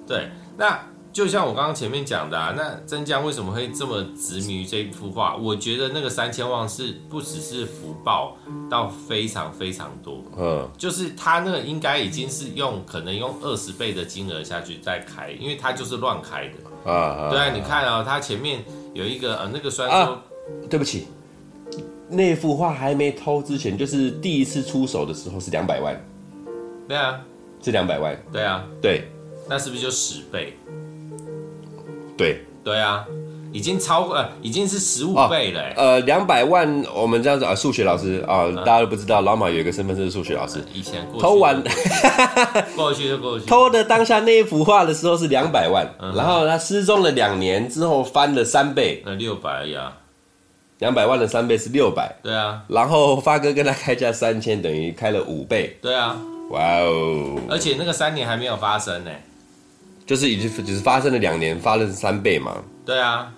[0.07, 0.79] 对，那。
[1.17, 5.35] 就像我刚刚前面讲的啊，那曾江为什么会这么执迷于这一幅画？
[5.35, 8.37] 我觉得那个三千万是不只是福报，
[8.69, 10.23] 到非常非常多。
[10.37, 16.91] 嗯，就是他那个应该已经是用可能用二十倍的金额下去再开，因为他就是乱开的。
[16.91, 20.19] 啊，对啊，你看啊，他前面有一个呃，那个虽然说，
[20.69, 21.07] 对不起，
[22.07, 25.99] 那幅画还没偷之前，就是第一次出手的时候是两百万。
[26.87, 27.19] 对啊，
[27.59, 28.15] 是两百万。
[28.31, 29.07] 对啊，对，
[29.49, 30.55] 那是不是就十倍？
[32.17, 33.05] 对对啊，
[33.53, 35.61] 已经超过呃，已经是十五倍了。
[35.77, 40.61] 呃，两百万，我们这样子啊，数学老师啊，大家都不知道，老马有一个身份是数学老师。
[40.73, 41.63] 以前过偷完，
[42.75, 43.45] 过去就过去。
[43.45, 49.93] 偷的当下那一幅画的时候是两百万，嗯、然后他失踪了两年之后翻了三倍，那六百呀，
[50.79, 52.17] 两百万的三倍是六百。
[52.21, 55.77] 对啊，然后发哥跟他开价三千，等于开了五倍。
[55.81, 56.17] 对啊，
[56.49, 57.39] 哇哦！
[57.49, 59.11] 而且那个三年还没有发生呢。
[60.07, 62.55] 就是已经只是发生了两年，发了三倍嘛。
[62.85, 63.29] 对啊，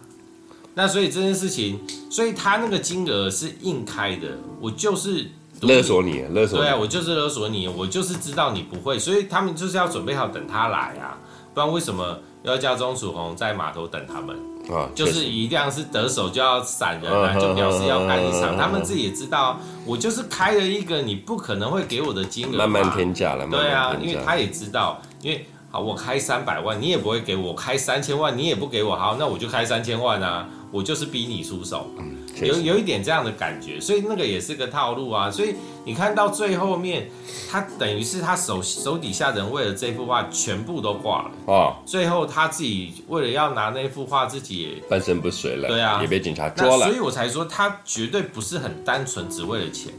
[0.75, 1.79] 那所以这件事情，
[2.11, 4.27] 所以他那个金额是硬开的。
[4.61, 5.27] 我就是
[5.61, 6.65] 勒索你，勒索你。
[6.65, 11.17] 对啊，我就是勒索你，我就是知道你不会，所以他们就是要准备好等他来啊，
[11.55, 14.37] 不然为什么要叫钟楚红在码头等他们？
[14.71, 18.55] 啊，就是一定要是得手就要闪人啊，就表示要干一场。
[18.55, 23.47] 他们自己也知道，我就是开了一个你不可能会给我的金额，慢慢天价了。
[23.47, 25.43] 对啊，因为他也知道，因为。
[25.71, 28.95] 好，我开三百万，你也不会给我；开三千万，你也不给我。
[28.95, 31.91] 好，那我就开三千万啊，我就是逼你出手。
[31.99, 35.29] 嗯，有有一点这样的感觉，所以那个也是个套路啊。
[35.29, 35.53] 所以
[35.85, 37.11] 你看到最后面，
[37.51, 41.75] 他等于是他手手底下人为了这幅画全部都挂了哦。
[41.85, 45.67] 最后他自己为了要拿那幅画，自己也半身不遂了。
[45.67, 46.87] 对啊，也被警察抓了。
[46.87, 49.93] 所以我才说他绝对不是很单纯只为了钱，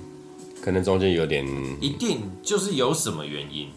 [0.60, 1.46] 可能中间有点，
[1.80, 3.68] 一定就是有什么原因。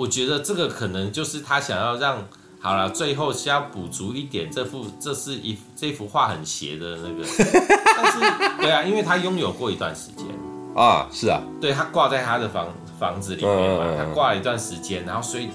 [0.00, 2.26] 我觉得这个可能就是他想要让
[2.58, 7.24] 好了，最后是要补足一点这幅，这是一这幅画很邪的那个，
[7.96, 8.18] 但是
[8.62, 10.26] 对啊，因为他拥有过一段时间
[10.74, 15.48] 啊，是啊，对他挂在他的房房子里面嘛，他挂了一段时间，然后所以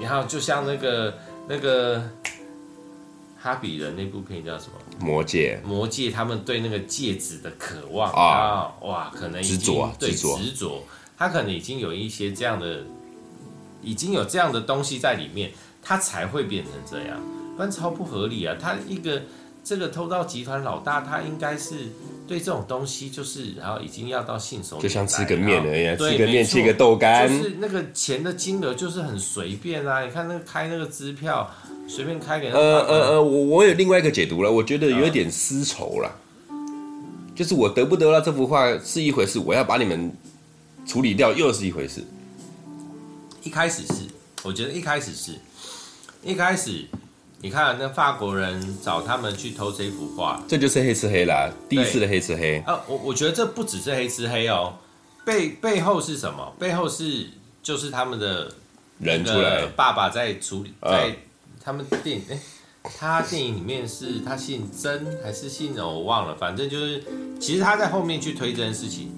[0.00, 1.14] 然后就像那个
[1.48, 2.02] 那个
[3.38, 5.06] 哈比人那部片叫什么？
[5.06, 5.58] 魔戒。
[5.64, 10.82] 魔戒，他们对那个戒指的渴望啊，哇，可能已经执着，对执着，
[11.16, 12.82] 他可能已经有一些这样的。
[13.86, 17.18] 已经有这样的东西在里面，它才会变成这样，
[17.56, 18.56] 不然超不合理啊！
[18.60, 19.22] 他一个
[19.62, 21.74] 这个偷盗集团老大，他应该是
[22.26, 30.04] 对这种东西就是，然后已经要到信手，就像吃个面而已，对吃个面，吃个豆干，就是那个钱的金额就是很随便啊！
[30.04, 31.48] 你看那个开那个支票，
[31.86, 32.58] 随便开给他。
[32.58, 36.12] 呃呃呃，我我有另外一个解读了，我觉得有点私仇了，
[37.36, 40.12] 就是我得不得到这幅画是一回事，我要把你们
[40.84, 42.04] 处理掉又是一回事。
[43.46, 44.02] 一开始是，
[44.42, 45.38] 我觉得一开始是，
[46.20, 46.84] 一开始，
[47.40, 52.58] 你看那法国人找他们去偷这幅画，这就是黑吃黑啦，第一次的黑吃黑。
[52.66, 54.74] 啊，我我觉得这不只是黑吃黑哦，
[55.24, 56.52] 背背后是什么？
[56.58, 57.28] 背后是
[57.62, 58.52] 就是他们的
[58.98, 61.14] 人出来，爸爸在处理，在
[61.62, 62.40] 他们电影，哎，
[62.98, 67.00] 他电影里面是他姓曾还是姓我忘了，反正就是
[67.40, 69.12] 其实他在后面去推这件事情。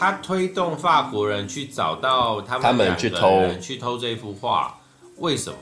[0.00, 4.74] 他推动法国人去找到他们两个人去偷这幅画，
[5.18, 5.58] 为什么？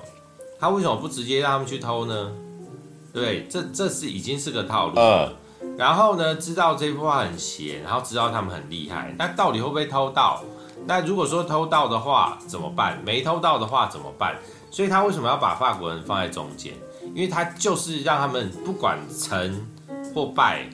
[0.61, 2.31] 他为什么不直接让他们去偷呢？
[3.13, 4.95] 对，这这是已经是个套路。
[4.97, 5.35] 嗯。
[5.77, 10.45] 然后呢，知道这幅画很邪，然后知道他们很厉害，那到底会不会偷到？
[10.87, 13.03] 那如果说偷到的话怎么办？
[13.05, 14.37] 没偷到的话怎么办？
[14.71, 16.75] 所以他为什么要把法国人放在中间？
[17.13, 19.67] 因为他就是让他们不管成
[20.15, 20.71] 或败。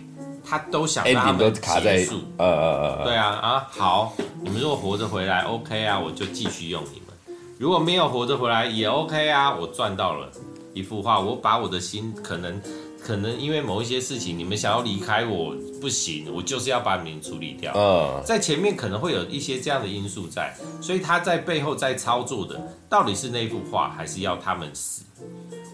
[0.47, 1.53] 他都想让他们
[1.83, 10.31] 结束，呃呃呃，对啊啊，好，你们如果活着回来，OK 啊，我就继续用你们；如果没有活着回来，也 OK 啊，我赚到了
[10.75, 12.61] 一幅画，我把我的心可能
[13.03, 17.73] 可能因为某一些事情，你们想要离开我不行，我就是要把你们处理掉。
[17.75, 25.03] 嗯，在前面可能会有一些这样的因素在，所以他在背后在操作的到底是那幅画，还是要他们死？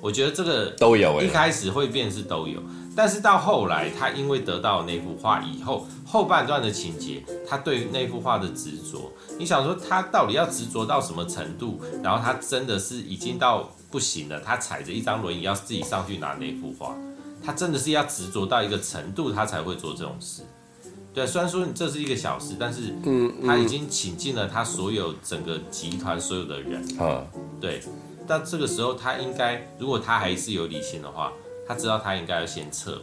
[0.02, 2.60] 我觉得这个都有，一开始会变是都有。
[3.00, 11.80] 但是到后来，他因为得到那幅画以后，后半段的情节，他对那幅画的执着，你想说他到底要执着到什么程度？
[12.02, 16.94] 然后他真的是已经到不行了，他踩着一张轮椅要自己上去拿那幅画，
[17.42, 20.42] 他真的是要执着到一个程度，他才会做这种事。
[21.14, 27.24] 对，虽然说这是一个小事，但是嗯，他已经请进了他所有整个集团所有的人啊，
[27.58, 27.82] 对。
[28.28, 31.32] 但这个时候他应该，如果他还是有理性的话。
[31.70, 33.00] 他知道他应该要先撤。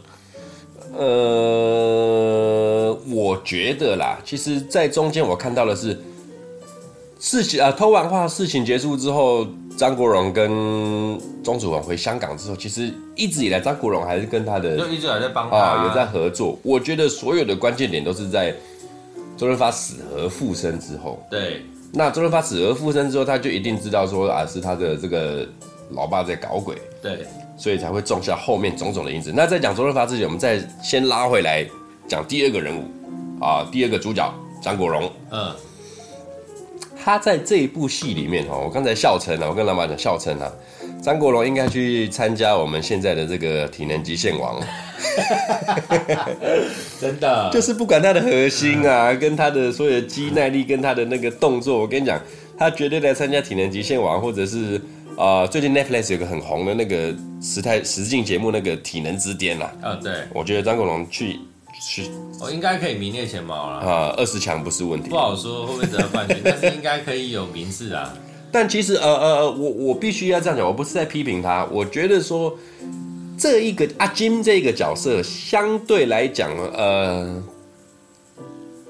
[0.94, 5.98] 呃，我觉得啦，其实，在中间我看到的是
[7.18, 9.46] 事情啊，偷完画事情结束之后，
[9.78, 16.58] 张国荣跟钟楚红回香港之后，其实一直以来张国荣还是跟他的，就一直还在帮他啊，有在合作。
[16.62, 18.54] 我觉得所有的关键点都是在
[19.38, 21.18] 周润发死而复生之后。
[21.30, 25.48] 对，那周润发死而复生之后，他就一定知道说啊，是他的这个
[25.92, 26.76] 老爸在搞鬼。
[27.00, 27.26] 对。
[27.58, 29.32] 所以才会种下后面种种的因子。
[29.34, 31.66] 那在讲周润发之前，我们再先拉回来
[32.06, 32.84] 讲第二个人物
[33.44, 35.10] 啊，第二个主角张国荣。
[35.32, 35.52] 嗯，
[37.04, 40.48] 他在这一部戏里面哦，我刚才笑称啊，我跟老板讲笑称啊，
[41.02, 44.54] 张国荣应该去参加我们现在的这个体能极限王。
[47.00, 52.20] 真的，就是不管他的核心啊，跟他的所有的肌耐力，跟他的那个动作，我跟你讲，
[52.56, 54.80] 他绝对来参加体能极限王，或者是。
[55.18, 59.72] 啊、呃，最近 Netflix 有个很红的那个实态实境节目，那个体能之巅啦。
[59.82, 61.40] 啊，对，我觉得张国荣去
[61.82, 62.08] 去，
[62.40, 63.78] 我应该可以名列前茅了。
[63.78, 65.10] 啊，二十强不是问题。
[65.10, 68.14] 不好说会不会得到冠军， 但是应该可以有名次啊。
[68.52, 72.56] 但其实，呃呃，我我必须要这样讲，我不是在批评他，我觉得说
[73.36, 77.42] 这一个阿金这个角色相对来讲，呃，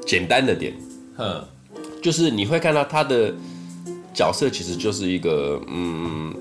[0.04, 0.74] 简单的点，
[1.16, 1.42] 呵，
[2.02, 3.32] 就是你会看到他的。
[4.14, 6.34] 角色其实就是一个，嗯，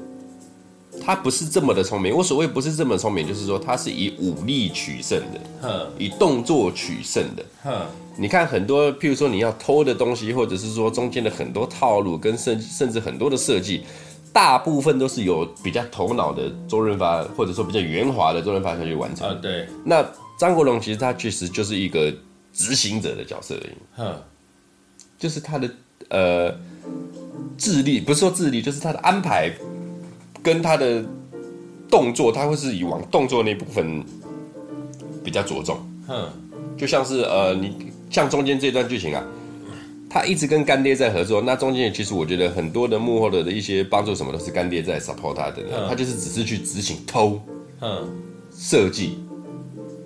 [1.02, 2.16] 他不是这么的聪明。
[2.16, 7.46] 我所谓不是这么聪明，就是说他是以武力取胜的，呵以动作取胜的。
[7.64, 7.86] 呵
[8.20, 13.84] 你看很多，譬如说你要偷的东西，或者是说中间的很多套路，跟甚甚至很多的设计，
[14.34, 19.30] 大部分都是有比较头脑的周润发，或者说比较圆滑的周润发下去完成。
[19.30, 19.68] 啊，对。
[19.86, 20.04] 那
[20.40, 22.12] 张国荣其实他确实就是一个
[22.52, 23.74] 执行者的角色而已。
[23.96, 24.16] 哼，
[25.20, 25.70] 就是他的
[26.10, 26.56] 呃
[27.58, 29.52] 智力，不是说智力，就是他的安排
[30.42, 31.04] 跟他的
[31.90, 34.04] 动作，他会是以往动作那部分
[35.24, 35.78] 比较着重。
[36.08, 36.30] 嗯，
[36.78, 39.24] 就像是呃，你像中间这段剧情啊。
[40.10, 47.40] 他一直跟干爹在合作，那中间其实我觉得很多的幕后的的一些帮助什么都是干爹在 support 他的，他就是只是去执行偷，
[47.82, 48.10] 嗯，
[48.50, 49.20] 设计，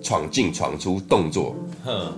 [0.02, 1.54] 闯进闯出动作，
[1.86, 2.12] 嗯，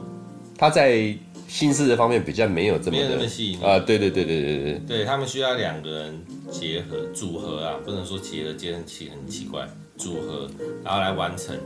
[0.57, 1.15] 他在
[1.55, 9.65] 心思的方面比较没有这么的那么细腻啊，对对对对对对，对他们需要两个人结合组合啊，不能说结合结合起很奇怪。
[9.97, 10.51] 组合，
[10.83, 11.57] 然后来完成。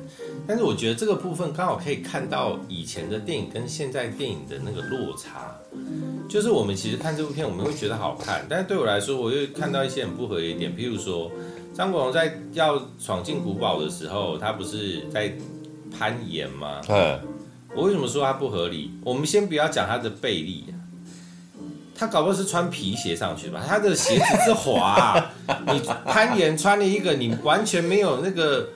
[0.46, 5.56] 但是我觉得这个部分刚好可以看到以前的电影跟现在电影的那个落差。
[6.28, 10.70] 就是我们其实看这部片，我们会觉得好看，但是对我来说，我又看到一些很不合理点。
[10.76, 11.32] 譬如说，
[11.74, 15.32] 张国荣在要闯进古堡的时候，他不是在
[15.90, 16.82] 攀岩吗？
[16.90, 17.18] 嗯。
[17.78, 18.90] 我为什么说他不合理？
[19.04, 20.64] 我们先不要讲他的背力。
[21.94, 23.62] 他搞不好是穿皮鞋上去吧？
[23.64, 25.30] 他的鞋子是滑啊，
[25.72, 28.70] 你攀岩穿了一个你完全没有那个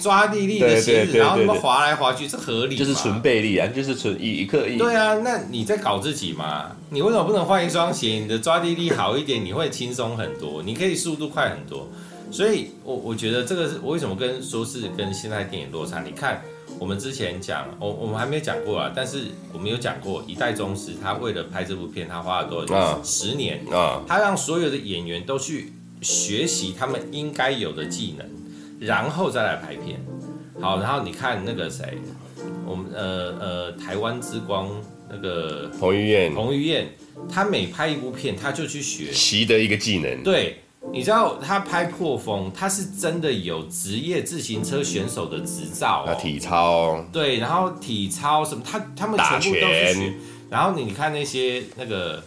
[0.00, 2.78] 抓地力的鞋子，然后那么滑来滑去，是合理吗？
[2.78, 4.76] 就是纯背力啊，就是纯一一刻意。
[4.76, 6.70] 对啊，那你在搞自己嘛？
[6.90, 8.20] 你为什么不能换一双鞋？
[8.20, 11.90] 你的抓地力好一点，你会轻松很多，你可以速度快很多。
[12.30, 16.00] 所以我我觉得这个是我为什么跟说是跟现在电影落差？
[16.00, 16.40] 你看。
[16.78, 22.76] 我们之前讲，我我们还没有讲过啊，但是我们有讲过一代宗师，他为了拍这部片，他花了多少钱？
[22.76, 24.02] 啊、十年啊！
[24.06, 28.26] 他让所有的演员都去学习他们应该有的技能，
[28.80, 30.04] 然后再来拍片。
[30.60, 31.98] 好，然后你看那个谁，
[32.66, 34.70] 我们呃呃台湾之光
[35.08, 36.88] 那个彭于晏，彭于晏，
[37.30, 40.58] 他每拍一部片，他就去学习的一个技能，对。
[40.92, 50.14] 你知道他拍破风，他是真的有职业自行车选手的执照、哦，体操，对，然后体操什么，他他们全部都是学。
[50.50, 52.22] 然后你看那些那个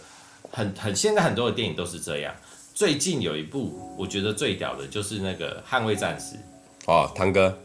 [0.50, 2.34] 很很现在很多的电影都是这样。
[2.74, 6.36] 最近有一部我觉得最屌的就是那个《捍卫战士》
[6.86, 7.58] 哦，汤哥，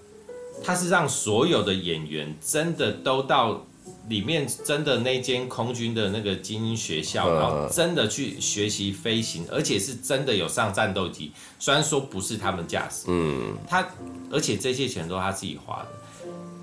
[0.64, 3.66] 他是让所有的演员真的都到。
[4.10, 11.32] 里面真的那间空军的那个精英学校，然后真的去学习飞行，而且是真的有上战斗机。
[11.60, 13.88] 虽然说不是他们驾驶，嗯，他
[14.32, 15.88] 而且这些钱都是他自己花的。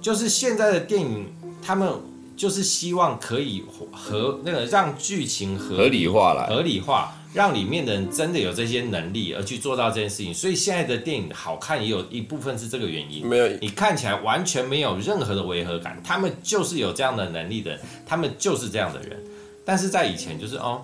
[0.01, 1.27] 就是现在的电影，
[1.63, 1.93] 他们
[2.37, 7.15] 就是希望可以合那个让剧情合合理化了，合理化。
[7.33, 13.27] 让里面的人真的有这些能力而去做到这件事情，所以现在的电影好看也有一部分是这个原因。
[13.27, 19.17] 没有，你看起来完全没有任何的违和感，他们就是有这样的能力的人，他们就是这样的人。
[19.65, 20.83] 但是在以前就是哦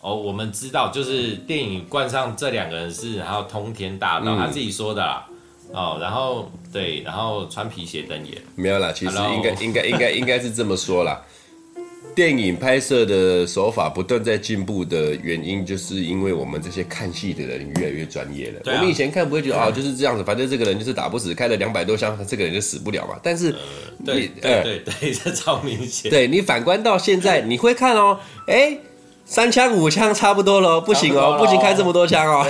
[0.00, 5.26] 哦，我们知道就是电影冠上这两个人是然后通天大道，他自己说的啦
[5.72, 8.42] 哦，然后对，然后穿皮鞋瞪眼。
[8.56, 11.22] 没有啦，其实应该应该应该应该是这么说啦。
[12.14, 18.60] 电影拍摄的手法不断在进步的原因，就是因为我们这些看戏的人越来越专业了。
[18.70, 23.18] 啊、我们以前看不会觉得啊、哦，就是这样子，反正这个人就是打不死，开了两百多枪，这个人就死不了嘛。
[23.22, 23.56] 但是，呃、
[24.04, 26.10] 对对对对， 这超明显。
[26.10, 28.78] 对你反观到现在，你会看哦，哎。
[29.26, 32.46] 三枪五枪差不多了，不行哦，不行开这么多枪哦。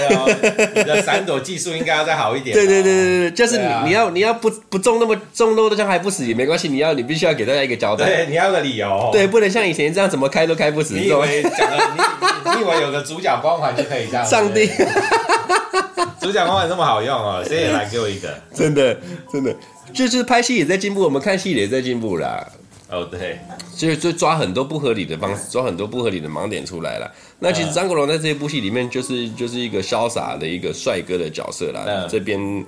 [0.75, 2.53] 你的闪躲技术应该要再好一点。
[2.53, 8.05] 对对对对对，就是你你要你要不不中那么中那么多枪还不死也没关系，你要你必须要给大家一个交代。
[8.05, 9.09] 对，你要个理由。
[9.13, 10.95] 对，不能像以前这样怎么开都开不死。
[10.95, 11.97] 你以为讲了，
[12.57, 14.27] 你以为有个主角光环就可以这样？
[14.27, 14.69] 上帝，
[16.21, 18.29] 主角光环这么好用哦，谁也来给我一个。
[18.53, 18.99] 真的
[19.33, 19.55] 真的，
[19.93, 22.45] 就是拍戏也在进步，我们看戏也在进步啦。
[22.95, 23.41] 哦，oh, 对，
[23.75, 27.13] 所以就抓很多不合理的方式，抓很多不合理的盲点出来了。
[27.41, 31.85] 那其实张国荣在这一部戏里面，就是就是一个潇洒的一个帅哥的角色啦。
[31.85, 32.65] Uh, 这边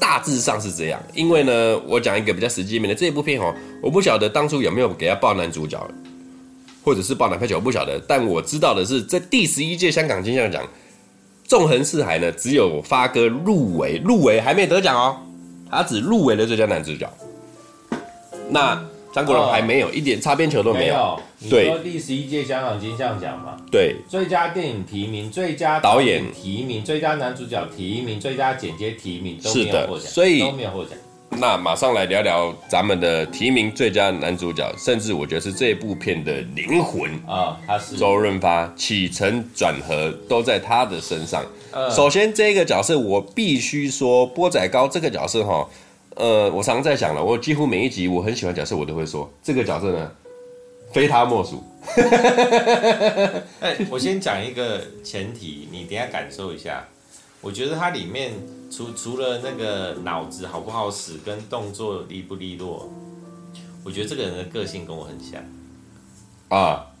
[0.00, 5.80] 大致上是这样，因为呢，我讲一个比较实际面的这一部片哦，我不晓得当初有没有给他报男主角，
[6.82, 8.00] 或者是报男配角，我不晓得。
[8.08, 10.66] 但我知道的是，在第十一届香港金像奖，
[11.44, 15.16] 纵横四海呢，只有发哥入围，入围还没得奖哦，
[15.70, 17.08] 他只入围了最佳男主角。
[18.50, 18.82] 那。
[19.14, 21.20] 张国荣还没有一点擦边球都没有。
[21.48, 23.56] 对，第十一届香港金像奖嘛？
[23.70, 30.98] 对，最佳电影提名、最佳导演提名、最佳男主角提名、最佳剪接提名都没有获奖，所以都没有获奖。
[31.36, 41.44] 那马上来聊聊咱们的提名最佳男主角，甚至我觉得是这部片的灵魂啊，他是周润发，起承转合都在他的身上。
[41.90, 45.68] 首先这个角色我必须说，波仔高这个角色哈。
[46.16, 50.12] 呃，我常常在想了，我几乎每一集我很喜欢角色，我都会说这个角色呢，
[50.92, 51.62] 非他莫属。
[53.60, 56.86] 哎，我先讲一个前提，你等下感受一下。
[57.40, 58.32] 我觉得它里面
[58.70, 62.90] 除除了那个脑子好不好使，跟动作利不利落，
[63.84, 65.42] 我觉得这个人的个性跟我很像
[66.48, 66.93] 啊。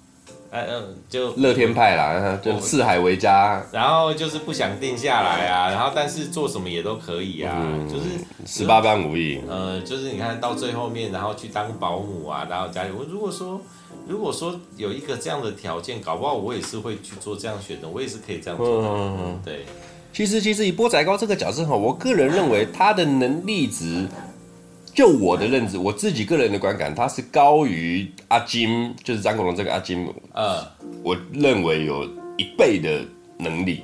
[0.56, 8.04] 嗯嗯，就乐天派啦，就四海为家，然后就是不想定下来啊，然后但是做什么也都可以啊，嗯、就是
[8.46, 9.40] 十八般武艺。
[9.48, 13.60] 呃，就是你看到最后面，然后去当保姆啊，然后家里，我如果说
[14.06, 18.80] 如果说有一个这样的条件，搞不好我也是会去做这样选择，我也是可以这样做。
[18.80, 19.66] 嗯，对。
[20.12, 24.06] 其实其实以波仔糕这个角色哈，我个人认为他的能力值。
[24.94, 30.06] 就我的认知，我自己个人的观感，他是高于阿金，就是张国荣这个阿金。
[30.32, 30.64] 呃，
[31.02, 32.04] 我认为有
[32.36, 33.04] 一倍的
[33.36, 33.82] 能力。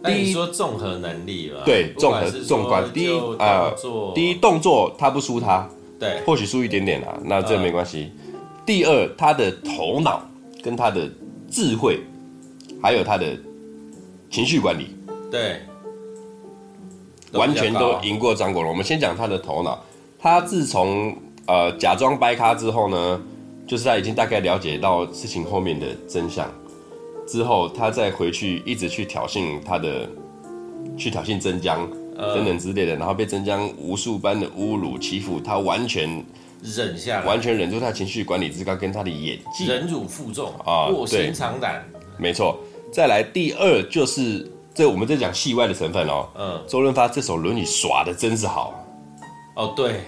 [0.00, 1.62] 那你说综合能力了？
[1.66, 2.90] 对，综合纵观。
[2.94, 3.70] 第一啊，
[4.14, 5.68] 第一动作他不输他，
[6.00, 8.10] 对，或许输一点点啦，那这没关系。
[8.32, 8.32] 呃、
[8.64, 10.22] 第二，他的头脑
[10.62, 11.10] 跟他的
[11.50, 12.00] 智慧，
[12.82, 13.36] 还有他的
[14.30, 14.96] 情绪管理，
[15.30, 15.60] 对，
[17.32, 18.70] 完全都赢过张国荣。
[18.70, 19.84] 我们先讲他的头脑。
[20.18, 21.16] 他自从
[21.46, 23.20] 呃假装掰咖之后呢，
[23.66, 26.50] 就是他已经大概了解到事情后面的真相，
[27.26, 30.08] 之后他再回去一直去挑衅他的，
[30.96, 36.24] 去挑衅曾江等等之类的，然后被曾江无数般的侮辱欺负，他完全
[36.60, 41.84] 忍下来，完全忍住他情绪管理之高跟他的演技，忍辱负重啊，卧薪尝胆，
[42.18, 42.58] 没错。
[42.92, 48.74] 再来第二就是这我们在讲戏外的成分哦，嗯，周润发这首《论语》耍的真是好。
[49.58, 50.02] 哦，对，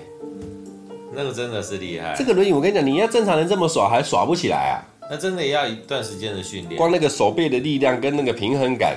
[1.13, 2.15] 那个真的是厉害。
[2.17, 4.79] 这个轮椅，我跟你讲，你要正常人这么耍，还耍不起来啊。
[5.11, 6.77] 那真的要一段时间的训练。
[6.77, 8.97] 光那个手背的力量跟那个平衡感，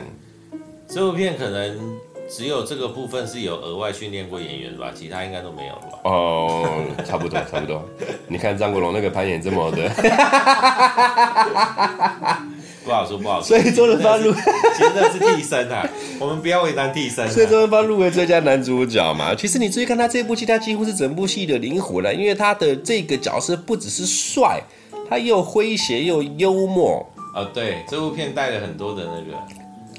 [0.88, 1.98] 这部片可能
[2.30, 6.00] 只有这个部分是有额外训练过演员吧，其他应该都没有了吧？
[6.04, 6.70] 哦，
[7.04, 7.84] 差不多，差不多。
[8.28, 9.90] 你看张国荣那个攀岩这么的。
[12.84, 13.48] 不好说，不好说。
[13.48, 15.88] 所以周润发入，其实那是替身啊，
[16.20, 17.28] 我们不要为难替身。
[17.30, 19.34] 所以周润发入围最佳男主角嘛。
[19.34, 24.62] 其实你注意看他这部戏，他几乎是整部戏的灵魂了，因为他的这个角色不只是帅，
[25.10, 27.06] 他又诙谐又幽默。
[27.34, 29.38] 哦，对，这部片带了很多的那个，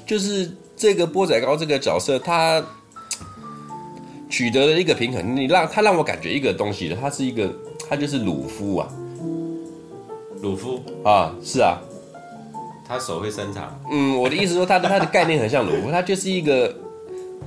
[0.05, 2.63] 就是这个波仔糕这个角色，他
[4.29, 5.35] 取得了一个平衡。
[5.35, 7.53] 你让他让我感觉一个东西的，他是一个，
[7.89, 8.87] 他就是鲁夫啊，
[10.41, 11.77] 鲁夫啊，是啊。
[12.87, 16.73] 他手会伸长，嗯，我的意思说，他的他的概念很像鲁夫， 他就是一个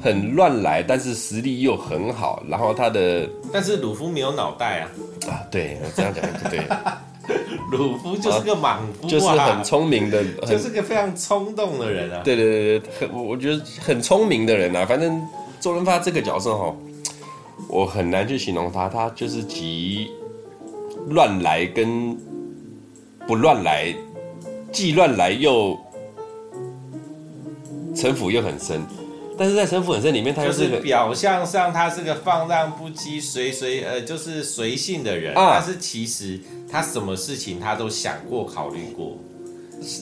[0.03, 4.91] 很乱来，但是实力又很好，然后他的，但是鲁夫没有脑袋啊，
[5.31, 6.67] 啊，对，我这样讲就对，
[7.71, 15.21] 鲁夫就是个莽夫，啊，就是很聪明的，就是个非常冲动的人啊，对对对对，很我觉得很聪明的人啊，反正
[15.61, 16.75] 周润发这个角色哈，
[17.69, 20.11] 我很难去形容他，他就是集
[21.09, 22.17] 乱来跟
[23.27, 23.95] 不乱来。
[24.73, 25.79] 既乱来又
[27.97, 28.81] 城府又很深，
[29.37, 36.39] 但是在城府很深里面，他又是，就是表象上他是个放荡不羁、随随呃就是随性的人，啊、但是其实
[36.71, 39.17] 他什么事情他都想过、考虑过，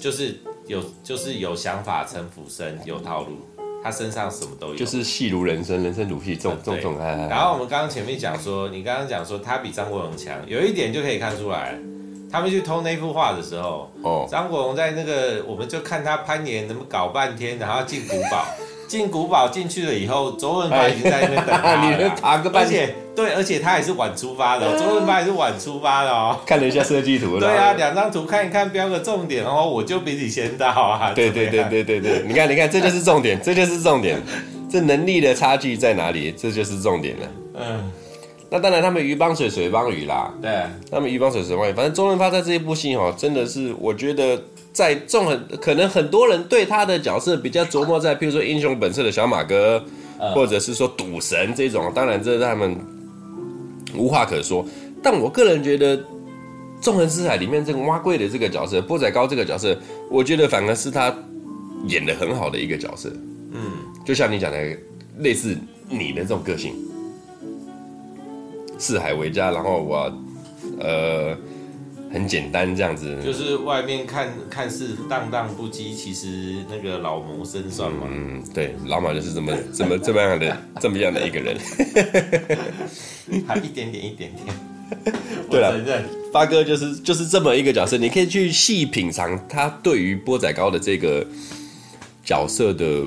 [0.00, 3.38] 就是有就是有想法、城府深、有套路，
[3.82, 6.98] 他身上什么都有，就是戏如人生，人生如戏，重重重。
[6.98, 11.78] 然后我们刚刚前面讲说，你刚刚讲说他比张国荣强，有一点就可以看出来。
[12.36, 18.44] 他们去偷那幅画的时候，哦，张国荣在那个，我们就看他攀岩，怎么搞半天，然后进古堡，
[18.86, 26.38] 进古堡进去了以后，周润发已经在那边等他了， 你爬个半天，对，而且他也是晚出发的， 周润发也是晚出发的哦。
[26.44, 31.12] 看了一下设计图，对啊，两张图看一看，标个重点哦，我就比你先到啊。
[31.14, 34.20] 对对对对对对，你看你看，这就是重点，这就是重点，
[34.70, 36.34] 这能力的差距在哪里？
[36.36, 37.26] 这就是重点了。
[37.54, 37.90] 嗯。
[38.48, 40.32] 那当然，他们鱼帮水，水帮鱼啦。
[40.40, 40.50] 对，
[40.90, 41.72] 他们鱼帮水，水帮鱼。
[41.72, 44.40] 反正周润发在这一部戏哈，真的是我觉得
[44.72, 49.84] 在众很可能很多人对他的角色比较琢磨在，譬如说《英雄本色》的小马哥，
[50.32, 51.90] 或者是说赌神这种。
[51.92, 52.76] 当然，这是他们
[53.96, 54.64] 无话可说。
[55.02, 55.98] 但我个人觉得，
[56.80, 59.76] 《纵横四海》里面这个挖贵的这个角色，波仔高这个角色，
[60.08, 61.12] 我觉得反而是他
[61.88, 63.10] 演的很好的一个角色。
[63.52, 63.72] 嗯，
[64.04, 64.58] 就像你讲的，
[65.18, 65.56] 类似
[65.88, 66.74] 你的这种个性。
[68.78, 70.12] 四海为家，然后我，
[70.78, 71.36] 呃，
[72.12, 78.06] 很简单这样子，就是外面看看似荡荡不羁，其实那个老谋深算嘛。
[78.10, 81.56] 嗯，对，老马就是这么这么这么样的这么样的一个人，
[83.46, 84.46] 还一点点一点点。
[85.50, 86.02] 对了，
[86.32, 91.26] 发哥就是就是这么一个角色，你可以去细品尝他对于波仔糕的这个
[92.24, 93.04] 角色的。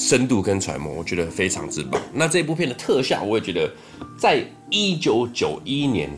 [0.00, 2.00] 深度跟揣摩，我觉得非常之棒。
[2.10, 3.70] 那这部片的特效，我也觉得，
[4.18, 6.08] 在一九九一年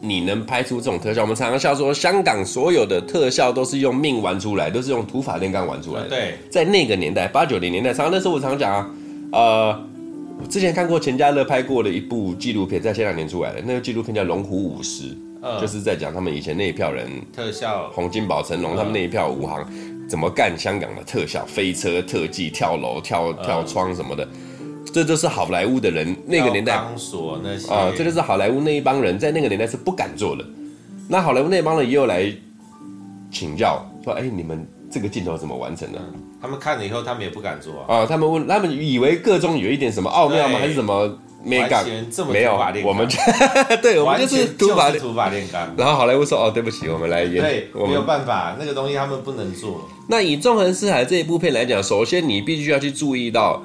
[0.00, 1.22] 你能拍出这种特效？
[1.22, 6.08] 我们常常笑说，香港所有的特效都是用命玩出来，都是用土法炼钢玩出来的。
[6.08, 8.90] 对，在那个年代，八九零年代，常常那时候我常讲啊，
[9.30, 9.84] 呃，
[10.40, 15.04] 我之前看过钱嘉乐拍过的一部纪录片，在前两年出来的，那个纪录片叫《龙虎武师》，
[15.40, 19.64] 呃，就是在讲他们以前那一票人特效，洪金宝、成龙他们那一票武行
[20.12, 24.28] 怎么干香港的特效、飞车特技、跳楼、跳跳窗什么的。
[24.92, 30.44] 这就是好莱坞的人那个年代，钢索那些啊，这就是好莱坞那一帮人在那个年代是不敢做的。
[31.08, 32.30] 那好莱坞那帮人也有来
[33.30, 35.98] 请教，说：“哎，你们这个镜头怎么完成的？”
[36.42, 38.04] 他们看了以后，他们也不敢做啊。
[38.04, 40.58] 他们问，他们以为个中有一点什么奥妙吗？
[40.58, 41.84] 还是什么没敢？
[42.30, 43.08] 没有，我们
[43.82, 45.74] 对，我们就是土法土法炼钢。
[45.76, 49.88] 然后好莱坞说：“哦，对不起，我们来演。”对，没有办法，那个东西他们不能做。
[50.08, 53.62] 那以《纵横四海》这一部片来讲，首先你必须要去注意到。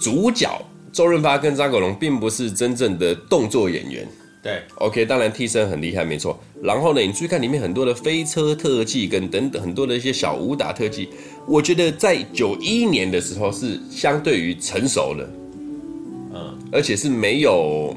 [0.00, 0.50] 主角
[0.92, 4.04] 周润发跟张国荣并不是真正的动作演员，
[4.42, 6.36] 对，OK，当然替身很厉害，没错。
[6.60, 11.08] 然后呢，你去看里面很多的飞车特技跟等等很多的一些小武打特技，
[11.46, 15.41] 我觉得在九一年的时候是相对于成熟的，嗯，
[16.72, 17.94] 而且是没有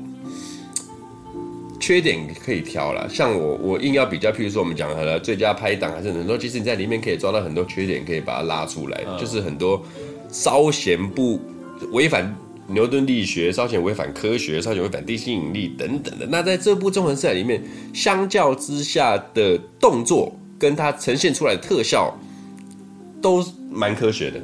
[1.80, 3.10] 缺点可以挑了。
[3.10, 9.84] 像我，我硬要比较，譬如说我们讲的最佳拍档还是很多，其实你在里面可以抓到很多缺点，可以把它拉出来，嗯、就是很多
[10.30, 11.40] 稍嫌不。
[11.92, 12.34] 违反
[12.68, 16.26] 牛顿力学，稍显违反科学，稍显违反地心引力等等的。
[16.28, 17.62] 那在这部《纵横四海》里面，
[17.94, 22.18] 相较之下的动作跟它呈现出来的特效，
[23.22, 24.42] 都蛮科学的。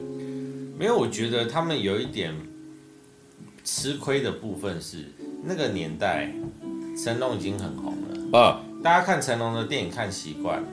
[0.78, 2.34] 没有，我觉得他们有一点
[3.64, 5.06] 吃亏的部分是，
[5.44, 6.32] 那个年代
[7.04, 8.40] 成龙已经很红了。
[8.40, 10.64] 啊，大家看成龙的电影看习惯。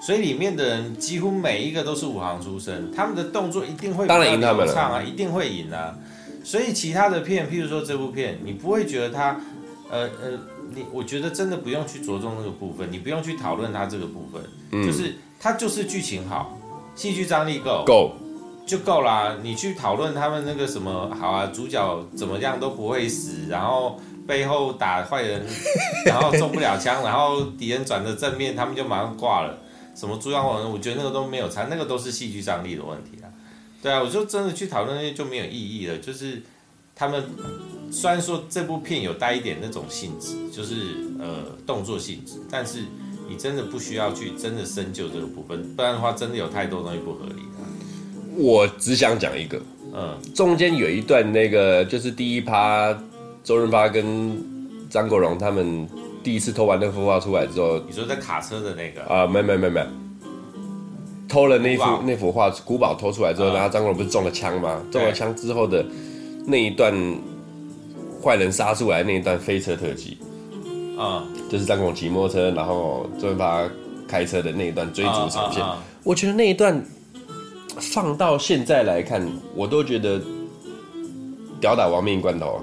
[0.00, 5.96] 所以里面的人几乎每一个都是武行出身，他们的动作一定会比较流畅啊，一定会赢啊。
[6.42, 9.40] 所以其他的片，譬如说这部片，你不会觉得他，
[9.88, 10.38] 呃呃，
[10.74, 16.58] 你我觉得真的不用去着重那个部分，你不用去讨论他这个部分，嗯、就是他就是剧情好，
[16.96, 18.16] 戏剧张力够够
[18.72, 19.36] 就够啦。
[19.42, 25.46] 你去讨论他们那个什么好啊，主角怎么样都不会死，然后背后打坏人，
[26.06, 29.58] 然后中不了枪，然后敌人转的正面，他们就马上挂了。
[29.94, 33.28] 什么朱阳红，我觉得那个都没有差，那个都是戏剧张力的问题啊。
[33.82, 35.98] 对啊，我就真的去讨论那些就没有意义了。
[35.98, 36.42] 就是
[36.96, 37.22] 他们
[37.90, 42.86] 虽然说这部片有带一点那种性质，就是呃动作性质，但是
[43.28, 47.48] 你真的不需要去真的深究这个部分，不然的话真的有太多东西不合理了。
[48.36, 49.60] 我只想讲一个，
[49.94, 52.96] 嗯，中间有一段那个就是第一趴，
[53.44, 54.36] 周润发跟
[54.88, 55.88] 张国荣他们。
[56.24, 59.02] 第一次偷完那幅画出来之后，你说在卡车的那个？
[59.12, 59.26] 啊？
[59.26, 59.84] 没没没没，
[61.28, 64.80] 偷了那幅那幅画，古堡偷出来之后，然后张国荣不是中了枪吗？
[64.92, 65.84] 中了枪之后的
[66.46, 66.94] 那一段
[68.22, 70.16] 坏人杀出来那一段飞车特技，
[70.96, 73.68] 啊，就是张国荣骑摩托车，然后周润发
[74.06, 75.60] 开车的那一段追逐场面，
[76.04, 76.80] 我觉得那一段
[77.80, 80.20] 放到现在来看，我都觉得
[81.60, 82.60] 屌打亡命关头。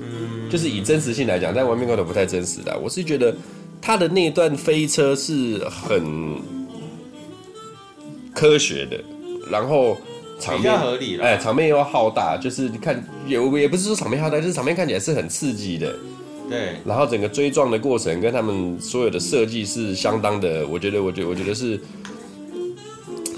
[0.00, 2.78] 嗯就是以真实性来讲，但《亡命关头》不太真实的。
[2.78, 3.36] 我是觉得
[3.82, 6.40] 他的那段飞车是很
[8.34, 8.98] 科学的，
[9.50, 9.96] 然后
[10.40, 15.94] 场面合理了，哎，场面又浩大，就是你看也也不是说场面浩大，就是场面看起来是很刺激的。
[16.48, 21.78] 对，然后整个追撞的过程跟他们所有的设计是相当的，我觉得，我觉得，我觉得是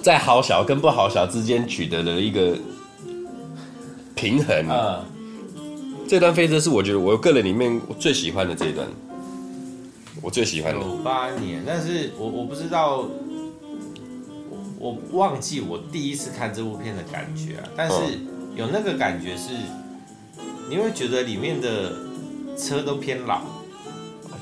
[0.02, 2.56] 在好小跟不好小之间取得的一个
[4.14, 4.68] 平衡。
[4.68, 5.04] 啊
[6.08, 8.84] 这段飞车是我觉得我个人里面我最喜欢的这一段，
[10.20, 10.80] 我最喜欢的。
[10.80, 13.06] 九八年，但是我我不知道，
[14.76, 17.68] 我忘记我第一次看这部片的感觉啊。
[17.76, 17.94] 但是
[18.56, 19.50] 有那个感觉是，
[20.68, 21.92] 你会觉得里面的
[22.56, 23.42] 车都偏老。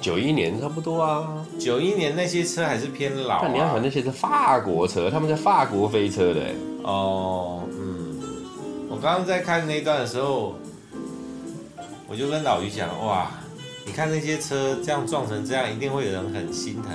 [0.01, 3.41] 九一年差不多啊，九一年那些车还是偏老啊。
[3.43, 6.41] 但你要想那些是法国车，他们在法国飞车的。
[6.83, 8.21] 哦，嗯，
[8.89, 10.55] 我刚刚在看那一段的时候。
[12.11, 13.31] 我就跟老于讲，哇，
[13.85, 16.91] 你看那些车这样撞成这样，一定会有人很心疼。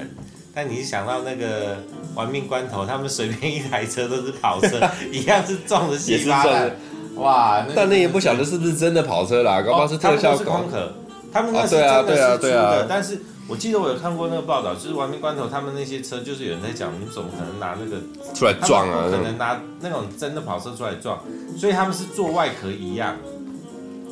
[0.56, 1.78] 但你想到那个
[2.16, 4.82] 玩命关头，他们随便一台车都是跑车，
[5.14, 6.72] 一样是撞的稀巴烂。
[7.18, 10.36] 哇，那个、但那也不晓得是不是真的跑车啦，搞不好是特效。
[10.36, 10.92] 是空壳，
[11.34, 12.86] 他们那是真的是租的。
[12.88, 17.98] 但是我记得我有看过那个报道，就是玩命关头他们那些车，就是有人在讲，你怎么可能拿那个
[18.34, 19.08] 出来撞啊？
[19.10, 21.20] 可能拿那种真的跑车出来撞，
[21.58, 23.18] 所以他们是做外壳一样。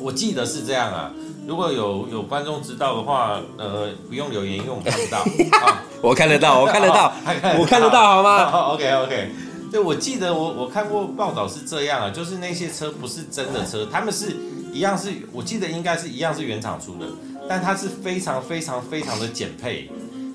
[0.00, 1.12] 我记得是这样啊，
[1.46, 5.18] 如果有有观众知道的话，呃，不用留言，因为我们看不到。
[5.64, 7.12] 啊、我看得到，我看得到，
[7.56, 9.30] 我看得到，好吗？OK OK，
[9.70, 14.36] 对，我记得我我看过报道是这样啊，就是那些车不是真的车，他们是
[14.72, 17.06] 一样是，我记得应该是一样是原厂出的，
[17.48, 19.90] 但它是非常非常非常的简配，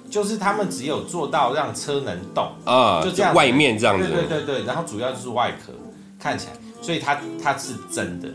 [0.10, 5.74] 就是他们只有做到让车能动啊，就这样，外面这样子，对对对对，然后主要就是外壳
[6.20, 8.30] 看起来，所以它它是真的，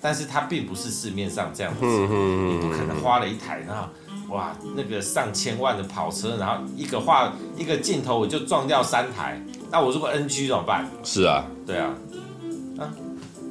[0.00, 3.88] 但是它并不是市面上这样子，你不可能花了一台然后
[4.34, 9.40] 哇那个上千万的跑车，然后一个画一个镜头我就撞掉三台，
[9.70, 10.84] 那我如果 NG 怎么办？
[11.02, 11.94] 是啊，对啊，啊。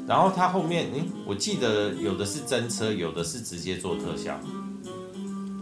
[0.08, 4.40] 然后它后面，嗯，我记得有的是真车，有的是直接做特效，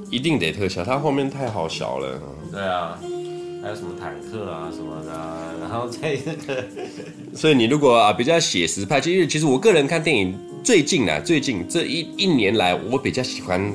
[0.09, 2.21] 一定得特效，它后面太好笑了。
[2.51, 2.99] 对啊，
[3.61, 5.11] 还有什么坦克啊什么的，
[5.61, 6.63] 然后在那个，
[7.33, 13.73] 所以你如果啊比较写实派，其实其实我个人看电影最近啊，最近这一一年来，我比较喜欢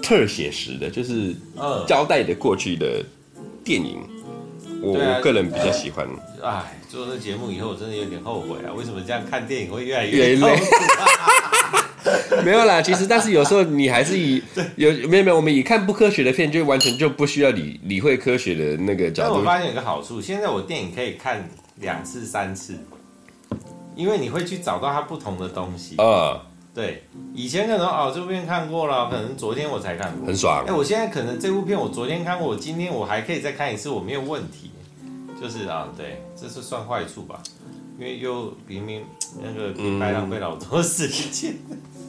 [0.00, 1.34] 特写实的，就是
[1.88, 3.04] 交代的过去的
[3.64, 3.98] 电影，
[4.82, 6.06] 我我个人比较喜欢。
[6.42, 6.78] 哎。
[6.92, 8.68] 做这节目以后，我真的有点后悔啊！
[8.76, 10.60] 为什么这样看电影会越来越累？
[12.44, 14.42] 没有啦，其实但是有时候你还是以
[14.76, 19.30] 有没有没有，我们以看不科学的片，就完全就不需要理理会科学的那个角度。
[19.30, 22.76] 但我发现有个好处，现在我电影可以看两次三次，
[23.96, 25.94] 因为你会去找到它不同的东西。
[25.96, 26.38] 呃，
[26.74, 30.62] 对，以前可能哦这部片看过了，可能昨天我才看过，很爽。
[30.66, 34.71] 哎，我现在可能这部片我昨天看过，我今天我还可以再看一次，我没有问题。
[35.42, 37.42] 就是啊，对，这是算坏处吧，
[37.98, 39.02] 因为又明明
[39.42, 41.56] 那个白浪费老多时间，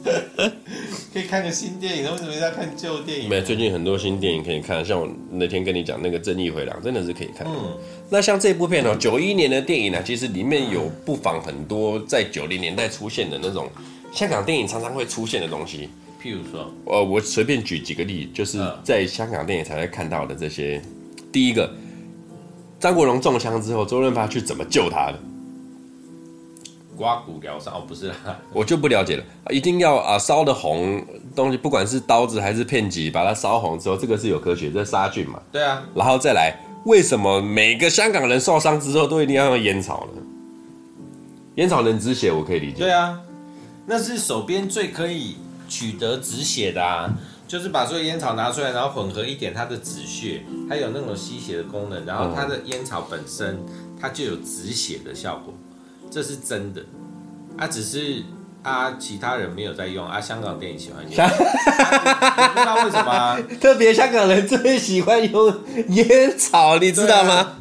[0.04, 0.52] 嗯、
[1.12, 3.28] 可以看个新电影，为什么要看旧电影？
[3.28, 7.44] 没有，最近很多新电影可以看，像我那天跟你讲那个《正义回廊》，真的是可以看。
[7.48, 7.76] 嗯，
[8.08, 13.68] 那像这部片呢，九一年的电影呢，其实里面有不妨很多在九零年代出现的那种
[14.12, 15.88] 香港电影常常会出现的东西，
[16.22, 20.80] 譬如说，呃，我随便举几个例，就是在香港电影才会看到的这些，
[21.32, 21.68] 第一个。
[22.78, 25.18] 张国荣中枪之后，周润发去怎么救他的？
[26.96, 29.24] 刮骨疗伤哦，不是啦， 我就不了解了。
[29.50, 31.04] 一定要啊烧的红
[31.34, 35.40] 东西，不管是刀子还是片剂，把它烧红之后，这个是有科学，这杀菌嘛。
[35.50, 40.22] 对啊，然后再来，为什么每个香港人受伤之后都一定要用烟草呢？
[41.56, 42.78] 烟草能止血，我可以理解。
[42.78, 43.18] 对啊，
[43.86, 45.36] 那是手边最可以
[45.68, 47.12] 取得止血的啊。
[47.46, 53.60] 就是把所有烟草拿出来，然后混合一点它的止血，它有那种吸血的功能，然后它的烟草本身
[54.00, 55.54] 它就有止血的效果，
[56.10, 56.82] 这是真的。
[57.56, 58.22] 啊，只是
[58.62, 61.28] 啊，其他人没有在用啊，香港电影喜欢用，啊、
[62.48, 65.54] 不知道为什么、啊， 特别香港人最喜欢用
[65.88, 67.34] 烟草，你知道吗？
[67.34, 67.56] 啊、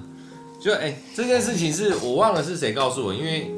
[0.61, 3.53] 就哎、欸，这件事情是我忘了是谁告诉我，因为。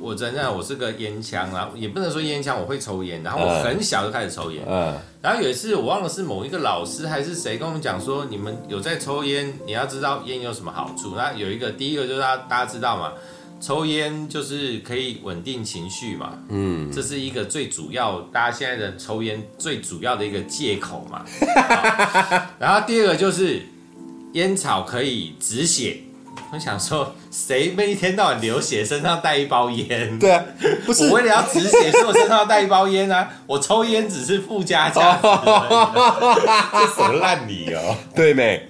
[0.00, 4.64] 我承认我是个烟枪，然后也不能说烟枪，我会抽烟，然后我很小就开始抽烟。
[4.66, 11.14] 嗯，然后有一次我忘了是某一个老师还是谁跟我们讲说，你们有在抽烟，你要知道烟有什么好处。
[11.16, 13.12] 那有一个第一个就是大家大家知道嘛，
[13.60, 16.38] 抽烟就是可以稳定情绪嘛。
[16.48, 21.24] 嗯，这是一个最主要，大家现在的抽烟最主要的一个借口嘛。
[22.58, 23.62] 然后第二个就是
[24.32, 26.00] 烟草可以止血。
[26.52, 30.18] 我想说，谁每一天到晚流血，身上带一包烟？
[30.18, 30.44] 对啊，
[30.84, 33.30] 不是我为了要止血，所以我身上要带一包烟啊！
[33.46, 35.22] 我抽烟只是附加价值，
[36.72, 37.78] 这什么烂理由？
[38.16, 38.68] 对没？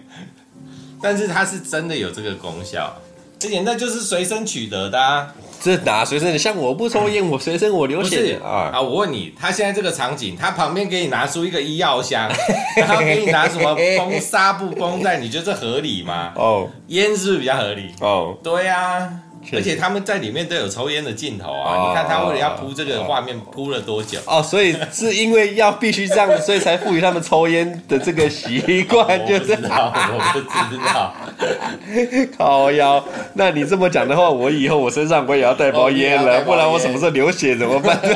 [1.00, 2.94] 但是它是真的有这个功效，
[3.42, 5.32] 而且那就是随身取得的啊。
[5.62, 6.38] 这哪随身的？
[6.38, 8.70] 像我不抽烟，我随身我流血啊！
[8.72, 12.30] 啊，我问你，他现在这个场景，他旁边给你拿出一个医药箱，
[12.76, 16.32] 然后给你拿什么绷纱布绷带，你觉得这合理吗？
[16.34, 17.94] 哦，烟是不是比较合理？
[18.00, 19.12] 哦，对呀、啊。
[19.52, 21.74] 而且他们在里面都有抽烟的镜头啊！
[21.74, 24.18] 哦、你看他为了要铺这个画面铺了多久？
[24.26, 29.52] 哦，所以是因为要必须这样子，所以才赋予他们抽烟的这个习惯， 就是。
[29.52, 30.40] 我不
[30.74, 31.14] 知道，
[32.38, 33.02] 靠腰。
[33.34, 37.98] 那你这么讲的话，我以后我身上我也要带包烟了，不然我什么时候流血怎么办？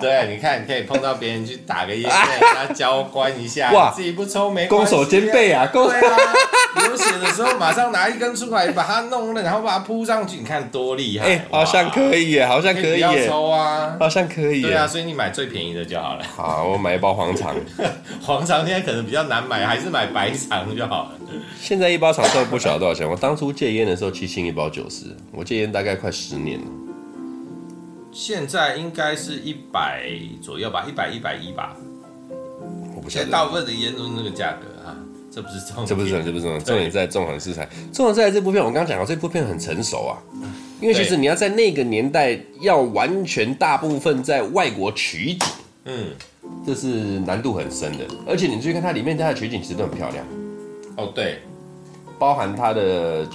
[0.00, 2.12] 对，你看，你可以碰到别人去打个烟，跟
[2.54, 3.70] 他交关一下。
[3.72, 4.94] 哇，自己不抽没关系。
[4.94, 5.66] 攻守兼备啊！
[5.72, 5.90] 攻。
[5.90, 11.26] 流血的时候，马上拿一根出来，把它弄了，然后把它铺上去，你看多厉害！
[11.26, 13.06] 哎，好像可以耶，好像可以耶。
[13.06, 14.60] 可以抽啊，好像可以。
[14.62, 16.24] 对啊，所以你买最便宜的就好了。
[16.24, 17.54] 好，我买一包黄肠。
[18.20, 21.12] 黄肠现在可能比较难买，还是买白肠就好了。
[21.60, 23.08] 现在一包长寿不晓得多少钱。
[23.08, 25.06] 我当初戒烟的时候，七星一包九十。
[25.32, 26.66] 我戒烟大概快十年了。
[28.12, 30.08] 现在应该是一百
[30.40, 31.76] 左右吧，一百一百一吧。
[32.94, 33.24] 我不晓得。
[33.24, 34.66] 现在大部分的烟都是那个价格。
[35.34, 37.68] 这不是重点，这不是重点，这不是重点，重点在纵横四彩。
[37.92, 40.14] 纵横四彩这部片，我刚刚讲过，这部片很成熟啊。
[40.80, 45.48] 因为其实你要在那个年代，要完全大部分在外国取景，
[45.86, 46.08] 嗯，
[46.64, 46.86] 这是
[47.20, 48.06] 难度很深的。
[48.26, 50.24] 而且你注意看它里面它的取景其实都很漂亮。
[50.96, 51.40] 哦，对，
[52.18, 53.26] 包含它的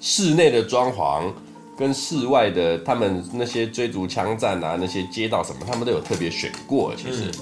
[0.00, 1.32] 室内的装潢，
[1.78, 6.92] 跟室外的他们那些追逐枪战啊，那些街道什么，他们都有特别选过。
[6.96, 7.32] 其实、嗯、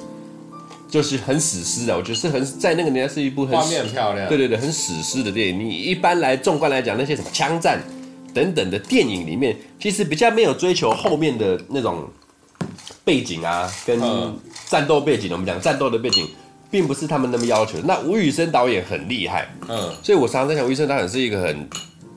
[0.93, 5.59] 就是很史诗的，我觉得是很在那个年代是一部很画面很漂亮，对对对，很史诗的电影。
[5.59, 7.81] 你一般来纵观来讲，那些什么枪战
[8.35, 12.07] 等等的电影里面，其实比较没有追求后面的那种
[13.03, 13.99] 背景啊，跟
[14.67, 15.33] 战斗背景。
[15.33, 16.29] 我们讲战斗的背景，
[16.71, 17.79] 并不是他们那么要求。
[17.85, 21.69] 那吴宇森导演很厉害，嗯，所以我常常在想，吴宇森导演是一个很。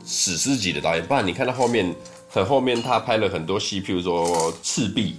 [0.08, 1.92] 史诗级的导演，不然你看到后面
[2.30, 5.16] 很后面，他拍了很多戏，譬如说《赤壁》，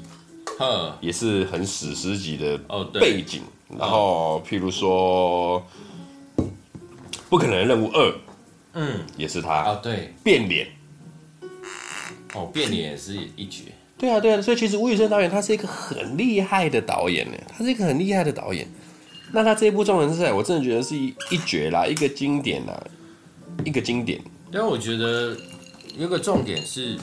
[0.59, 2.59] 呵，也是很史诗级的
[2.95, 3.43] 背景。
[3.69, 5.61] 哦、然后譬如说
[7.29, 8.09] 《不可能的任务二》，
[8.75, 9.65] 嗯，也是他。
[9.65, 10.69] 哦，对，变脸，
[12.35, 13.65] 哦，变脸也是一绝。
[13.99, 18.69] 对啊，对啊，所以其实吴宇森导演他是一个很厉害的导演呢，他是一个很厉害的导演。
[19.33, 22.87] 那他这一部《众人之赛》，我真的觉得是一一绝啦，一个经典啦，
[23.65, 24.21] 一个经典。
[24.53, 25.37] 因为我觉得
[25.99, 26.97] 有个重点是，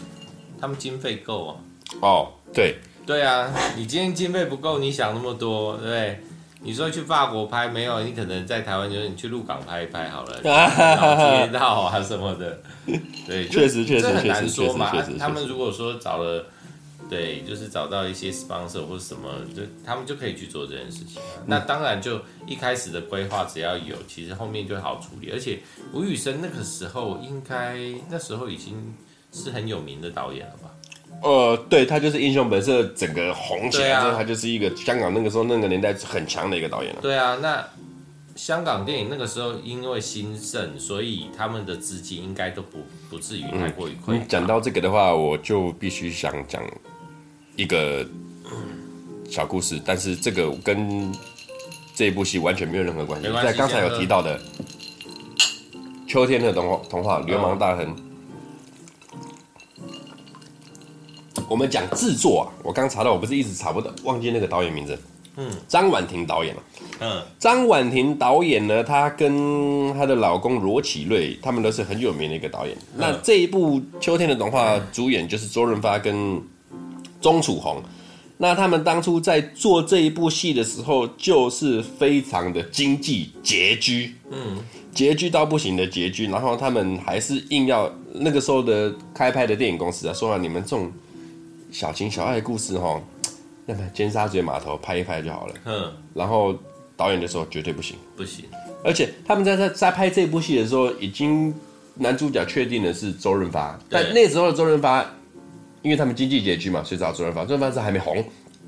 [0.62, 1.56] 他们经费够啊。
[2.02, 6.20] 哦，对，对啊，你今天经费不够，你想那么多，对不对？
[6.62, 8.02] 你说去法国拍没有？
[8.04, 12.60] 你可能在台湾就是你去鹿港拍一拍好了， 街道啊什么的。
[13.28, 14.92] 对，确实确实这很难说嘛。
[15.20, 16.46] 他们如果说找了。
[17.10, 21.22] 对，就是找到一些 sponsor 或者什么，就他们就可以去做这件事情。
[21.38, 25.30] 嗯、那当然，就一开始的规划只要有，其实后面就好处理。
[25.30, 25.60] 而且
[25.92, 27.78] 吴宇森那个时候应该
[28.10, 28.96] 那时候已经
[29.34, 30.73] 是很有名的导演了吧？
[31.24, 37.00] 呃，对，他就是《英雄本色》整个红起来之后，啊、他就是一个香港那个时候那个年代很强的一个导演了。
[37.02, 37.66] 对啊，那
[38.36, 44.22] 香港电影那个时候因为兴盛，所以他们的资金应该都不不至于太过于亏。
[44.28, 46.62] 讲、嗯、到这个的话，我就必须想讲。
[47.56, 48.04] 一个
[49.30, 51.14] 小故事，但是这个跟
[51.94, 53.30] 这一部戏完全没有任何关系。
[53.30, 54.42] 关在刚才有提到的
[56.08, 58.13] 秋天的童话，童话《流氓大亨》嗯，
[61.54, 64.98] 我们讲制作啊，我刚查到，我不是一直查不到，忘记那个导演名字。
[65.38, 66.56] 嗯，张婉婷导演。
[67.00, 72.76] 嗯，张婉婷导演呢，她跟她的老公罗启瑞，他们都是很有名的一个导演。
[72.96, 76.42] 嗯、那这一部《秋天的童话》主演就是周润发跟。
[77.22, 77.82] 钟楚红，
[78.36, 84.58] 那他们当初在做这一部戏的时候，就是非常的经济拮据，嗯，
[84.94, 86.28] 拮据到不行的拮据。
[86.28, 90.92] 然后他们还是硬要那个时候的开拍的电影公司啊，说啊，你们这种
[91.74, 93.02] 小情小爱的故事哈，
[93.66, 95.92] 那么尖沙咀码头拍一拍就好了，嗯。
[96.14, 96.56] 然后
[96.96, 98.46] 导演就说绝对不行，不行。
[98.86, 101.54] 而且他们在在在拍这部戏的时候，已经
[101.96, 105.06] 男主角确定的是周润发，但那时候的周润发。
[105.82, 107.42] 因为他们经济拮据嘛，所以找周润发。
[107.42, 108.24] 周润发是还没红，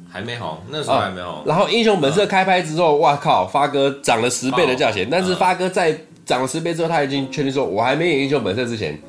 [0.09, 1.35] 还没红，那时候还没红。
[1.35, 5.05] 啊、然后《英雄本色》开拍之后，哇靠，发哥涨了十倍的价钱。
[5.05, 8.99] 哦、但是发哥在涨了十倍之后，他已经确定说，我还没演《英雄本色》之前，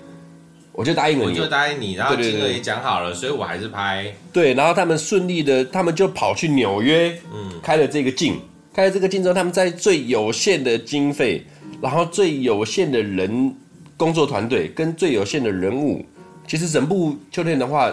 [0.76, 4.14] 我就答应了你，我就答应你，然后金额也讲好了，所以我还是拍。
[4.30, 8.38] 对，然后他们顺利的，他们就跑去纽约，嗯，开了这个镜，
[8.74, 11.42] 开了这个镜之后，他们在最有限的经费，
[11.80, 13.54] 然后最有限的人
[13.96, 16.04] 工作团队跟最有限的人物。
[16.46, 17.90] 其实整部秋天的话，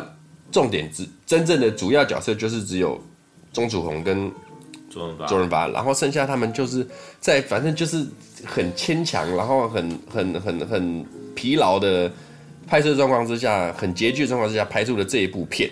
[0.52, 3.02] 重点只真正的主要角色就是只有
[3.54, 4.30] 钟楚红跟
[4.90, 6.86] 周润发，周润发，然后剩下他们就是
[7.22, 8.06] 在反正就是
[8.46, 12.12] 很牵强，然后很很很很疲劳的
[12.68, 15.70] 拍摄状况之下，很拮据的状况之下拍出了这一部片，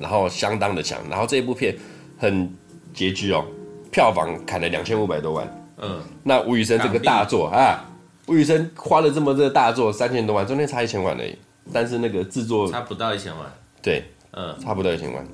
[0.00, 1.76] 然后相当的强，然后这一部片
[2.18, 2.50] 很
[2.94, 3.44] 拮据哦，
[3.90, 7.84] 票房砍了两千五百多万，嗯，那吴宇森这个大作啊，
[8.26, 11.36] 吴宇森花了这么这个大作三千多万，中间差一千万而已。
[11.72, 13.52] 但是那个制作差不到一千万，
[13.82, 15.26] 对，嗯，差不到一千万，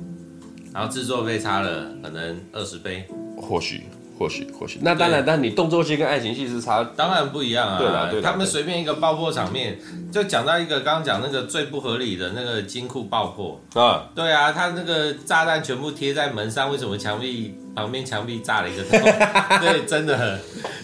[0.73, 3.05] 然后制作费差了可能二十倍，
[3.37, 3.83] 或许，
[4.23, 4.79] 或许，或许。
[4.83, 7.79] 那当然，但你动作戏跟爱情戏是差，当然不一样啊。
[7.79, 9.77] 对啦，对，他们随便一个爆破场面，
[10.13, 19.01] 就讲到一个刚刚讲那个最不合理的那个金库爆破啊，对啊，他那个炸弹全部贴在门上，为什么墙壁旁边墙壁炸了一个洞？
[19.61, 20.39] 对，真的，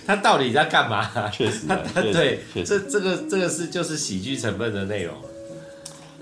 [0.04, 1.08] 他到底在干嘛？
[1.30, 5.14] 确实，他对，这这个这个是就是喜剧成分的内容。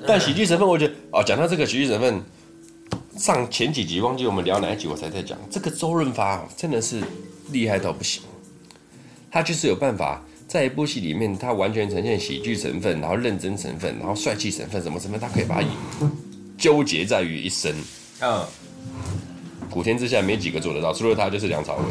[0.06, 2.22] 但喜剧成分，我觉得哦，讲到这个喜剧成分，
[3.18, 7.02] 上前几集忘记我们聊哪一集，我才在讲这个周润发真的是
[7.50, 8.22] 厉害到不行，
[9.30, 15.66] 他就是有办法在一部戏里面，他完全呈现喜剧成分，然后认真成分，然后帅气成分，什么成分，他可以把它
[16.58, 17.74] 纠结在于一身。
[18.20, 18.44] 嗯，
[19.70, 21.82] 古天之下没几个做得到，除了他就是梁朝伟。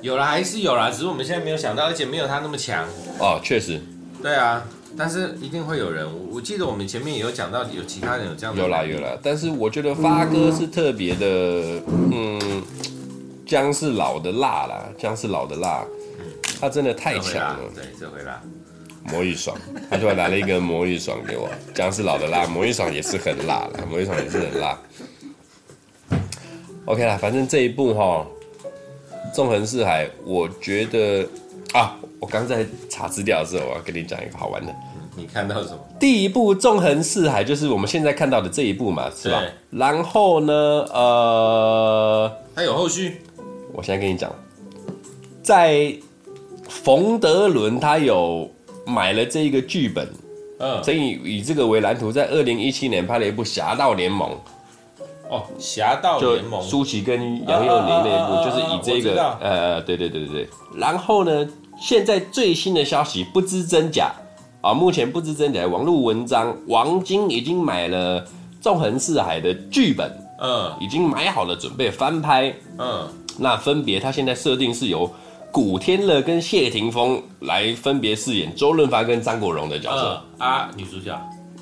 [0.00, 2.86] 有了还是有了，只是我们现在没有想到，而且没有他那么强。
[3.18, 3.82] 哦，确实。
[4.22, 4.66] 对啊。
[4.96, 8.62] 但是一定会有人，我记得我们前面也有讲到，有其他人有这样的。
[8.62, 11.80] 有啦有啦，但是我觉得发哥是特别的，
[12.12, 12.62] 嗯，
[13.46, 15.84] 姜是老的辣啦，姜是老的辣，
[16.60, 17.70] 他真的太强了。
[17.74, 18.40] 对，这回辣。
[19.12, 19.56] 魔芋爽，
[19.88, 24.76] 他就拿了一个魔芋爽给我，姜是老的辣，魔芋爽也是很辣的，魔芋爽也是很辣。
[26.86, 28.26] OK 啦，反正这一步哈，
[29.34, 31.24] 《纵横四海》，我觉得
[31.72, 34.74] 啊，我刚在查资料的时候，我要跟你讲一个好玩的。
[35.14, 35.78] 你看到什么？
[36.00, 39.40] 第一部《纵横四海》就是我们现在看到的这一部嘛，是吧？
[39.70, 40.52] 然后呢，
[40.92, 43.22] 呃，还有后续。
[43.72, 44.28] 我现在跟你讲，
[45.40, 45.94] 在
[46.68, 48.50] 冯德伦他有
[48.84, 50.12] 买了这一个剧本，
[50.58, 54.30] 嗯，所以以这个为蓝图，在二零一七年拍了一部《侠盗联盟》。
[55.28, 60.48] 哦，《侠盗联盟》舒淇跟杨佑宁那一部，就是以这个，呃，对对对对对。
[60.76, 61.44] 然后呢，
[61.80, 64.12] 现在最新的消息不知真假。
[64.62, 68.20] 啊，目前不知真假，网络文章，王晶已经买了
[68.60, 70.10] 《纵横四海》的剧本，
[70.40, 73.08] 嗯，已经买好了，准备翻拍，嗯，
[73.38, 75.08] 那分别他现在设定是由
[75.52, 81.16] 古天乐跟谢霆锋来分别饰演周润发跟张国荣的角色，嗯、啊，女主角，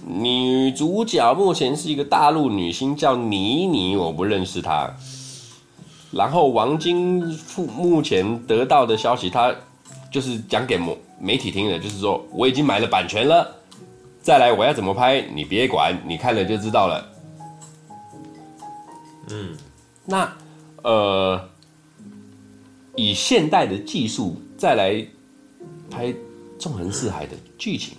[0.06, 4.90] 女主角目前是一个大陆女星，叫倪妮，我不认识她。
[6.10, 7.38] 然后王晶
[7.76, 9.54] 目前得到的消息，他
[10.14, 10.96] 就是讲给某。
[11.18, 13.56] 媒体听的就是说，我已经买了版权了，
[14.22, 17.04] 再来我要怎么拍你别管，你看了就知道了。
[19.30, 19.56] 嗯，
[20.04, 20.32] 那
[20.82, 21.48] 呃，
[22.94, 25.04] 以现代的技术再来
[25.90, 26.12] 拍
[26.60, 27.96] 《纵横四海》的剧情，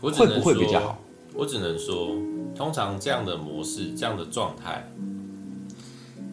[0.00, 0.98] 会不会比较好？
[1.34, 2.14] 我只能说，
[2.54, 4.86] 通常这样的模式、这样的状态，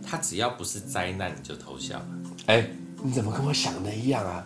[0.05, 2.07] 它只要不是灾难，你就偷笑了。
[2.47, 4.45] 哎、欸，你怎么跟我想的一样啊？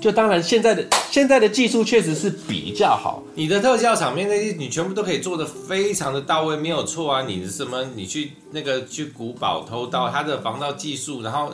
[0.00, 7.22] 就当然，现在的现在的技术确实是比较好，你的特效场面那些你全部都可以做的非常的到位，没有错啊。
[7.22, 11.52] 你的什么，你去那个去古堡偷盗，他的防盗技术，然后。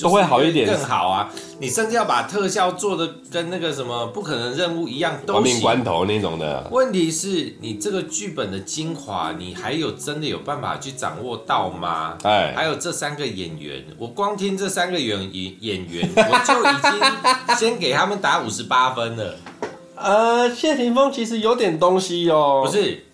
[0.00, 1.32] 都会好一点，更好啊！
[1.58, 6.68] 你甚至要把特效做的跟那个什么不可能任务一样，都亡命关头那种的。
[6.70, 12.18] 问题是你这个剧本的精华，你还有真的有办法去掌握到吗？
[12.24, 19.36] 哎，还有这三个演员，我光听这三个演演演员，我就已经 先给他们打五十八分了。
[19.94, 22.62] 呃，谢霆锋其实有点东西哦。
[22.66, 23.04] 不是，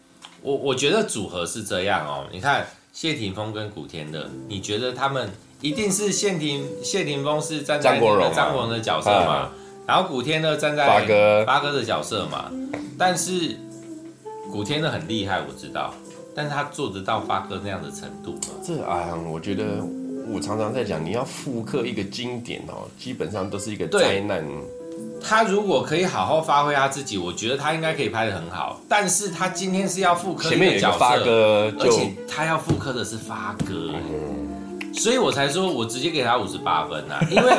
[0.41, 2.25] 我我觉得组合是这样哦。
[2.33, 5.31] 你看谢霆锋跟古天乐，你觉得他们？
[5.63, 9.49] 一定是谢霆谢霆锋是站在张国荣的角色嘛，
[9.87, 12.51] 然后古天乐站在发哥发哥的角色嘛，
[12.99, 13.57] 但是
[14.51, 15.95] 古天乐很厉害，我知道，
[16.35, 18.61] 但是他做得到发哥那样的程度吗？
[18.67, 19.65] 这啊，我觉得
[20.33, 24.45] 我常常在讲，你要复刻一个经典哦，基本上都是一个灾难。
[25.25, 28.81] 他如果可以好好发挥他自己，我觉得他应该可以拍的很好。
[28.89, 33.93] 但是他今天是要复刻一个角色，发哥，而且他要复刻的是发哥。
[33.95, 34.42] 嗯
[34.93, 37.53] 所以我才说，我直接给他五十八分呐、啊， 因为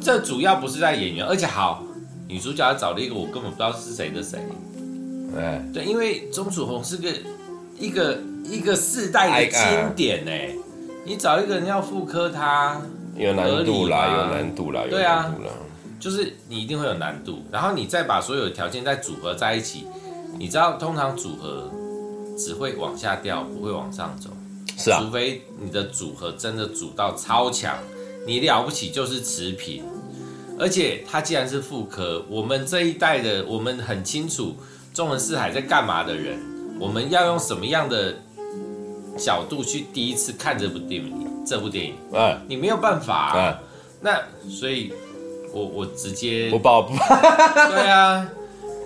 [0.00, 1.82] 这主要不是在演员，而且好，
[2.26, 4.38] 女主角找了一个我根本不知道是谁的谁，
[5.32, 7.08] 对对，因为钟楚红是个
[7.78, 10.50] 一个一个世代的经典哎，
[11.04, 12.80] 你找一个人要复刻他，
[13.16, 15.32] 有难度啦，有难度啦，有难度啦，对啊，
[16.00, 19.86] 就是你一定会有难度，然后你再把所有的条件再组合在一起，
[20.38, 21.70] 你知道，通常组合
[22.36, 24.30] 只会往下掉，不会往上走。
[24.76, 27.76] 是啊，除非你的组合真的组到超强，
[28.26, 29.84] 你了不起就是持平。
[30.58, 34.56] 而且他既然是副科，我们这一代的我们很清楚
[34.96, 36.38] 《中文四海》在干嘛的人，
[36.78, 38.14] 我们要用什么样的
[39.18, 41.26] 角度去第一次看这部电影？
[41.44, 43.66] 这部电影，嗯，你没有办法、啊，嗯，
[44.00, 44.92] 那所以
[45.52, 46.94] 我我直接不报不，
[47.72, 48.28] 对啊，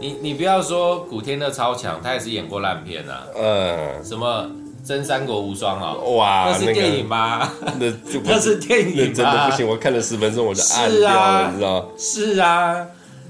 [0.00, 4.50] 你你不要说古天乐超强，他也是演过烂片啊，嗯，什么？
[4.86, 5.94] 真三国无双啊！
[5.94, 7.52] 哇，那是电影吗？
[7.80, 9.12] 那就 那是电影吗？
[9.14, 11.90] 真的不行，我看了十分钟我就按掉了，你知道？
[11.98, 12.86] 是啊，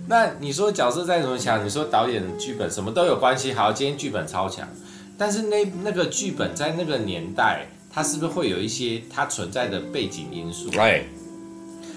[0.07, 3.54] 那你说角色再怎么强，你说导演剧本什么都有关系。
[3.54, 4.68] 好，今天剧本超强，
[5.16, 10.68] 但是那那个剧本在那个年代，它是不是会有一些它存在的背景因素？
[10.68, 11.09] 对。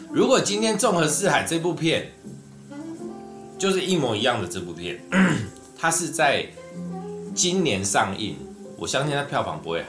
[0.10, 2.12] 如果今天《纵横四海》这部片
[3.60, 4.98] 就是一模一样的这部片，
[5.78, 6.46] 它是在
[7.36, 8.38] 今年上映。
[8.80, 9.84] 我相信它票房不会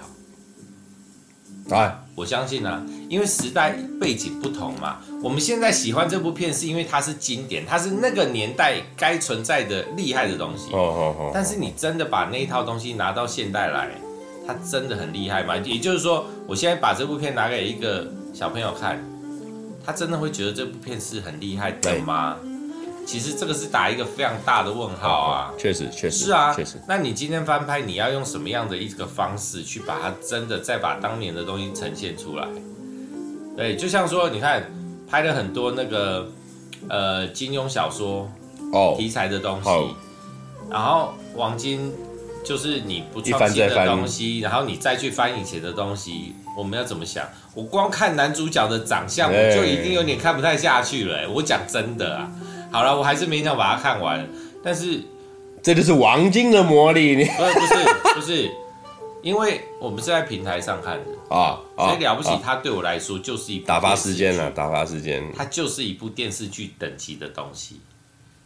[1.69, 4.99] 好，啊，我相信啊，因为时代背景不同嘛。
[5.23, 10.73] 我们现在喜欢这部片，是因为它是经典，它是那个年代该存在的厉害的东西。
[10.73, 11.31] 哦哦哦。
[11.33, 13.91] 但是你真的把那一套东西拿到现代来，
[14.47, 15.57] 它真的很厉害吗？
[15.59, 18.99] 也就是说，我现在把这部片拿给一个小朋友看，
[19.85, 22.37] 他真的会觉得这部片是很厉害的吗？
[23.07, 25.53] 其实这个是打一个非常大的问号啊！
[25.59, 26.81] 确实，确实是啊，确实。
[26.87, 32.47] 那你今天翻拍，你要用什么样的一个方式去把它真的再把当年的东西呈现出来？
[33.57, 34.71] 对，就像说，你看
[35.09, 36.29] 拍了很多那个
[36.89, 38.31] 呃金庸小说
[38.73, 39.71] 哦，题材的东西，
[40.71, 41.93] 然后王晶
[42.45, 47.27] 就是你不创新的东西，然后你再去翻以前的东西，我们要怎么想？
[47.55, 51.29] 我光看男主角的长相，我就已经有点看不太下去了。
[51.29, 52.31] 我讲真的啊，
[52.71, 54.29] 好了，我还是勉强把它看完，
[54.63, 55.01] 但是
[55.61, 58.51] 这就是王晶的魔力，你不是不是不是，
[59.23, 61.35] 因为我们是在平台上看的。
[61.35, 65.23] 啊，所以了不起，它对我来说就是一部打发时间了，打发时间。
[65.37, 67.81] 它就是一部电视剧等级的东西，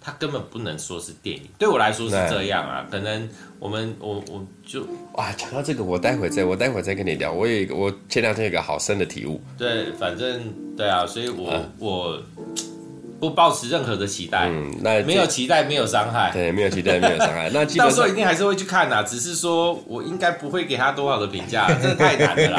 [0.01, 1.43] 它根本不能说是电影。
[1.59, 7.33] 对我来说是这样啊，可能我们我我就哇，讲到这个，我待会再我待会再跟你聊。
[7.33, 9.41] 我有一个，我前两天有一个好深的体悟。
[9.57, 12.23] 对，反正对啊，所以我、嗯、我。
[13.21, 17.49] 不抱持任何的期待，嗯，那没有期待，没有伤害，对，没有期待，没有伤害。
[17.55, 22.59] 那到时候一定还是会去看呐，只是说我应该不会给他多少的评价， 真的太难了啦。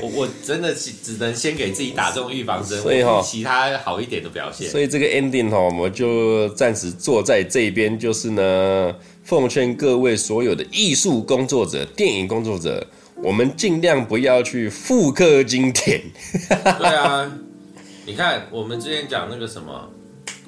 [0.00, 4.68] 我我真的只只能先给自己打这种预防针，所以哈，其他好一点的表现。
[4.68, 12.84] 所以这个 ending 哈，我们就暂时坐在这边，就是呢，奉劝各位所有的艺术工作者、电影工作者，
[13.22, 16.00] 我们尽量不要去复刻经典。
[16.78, 17.30] 对啊。
[18.04, 19.88] 你看，我们之前讲那个什么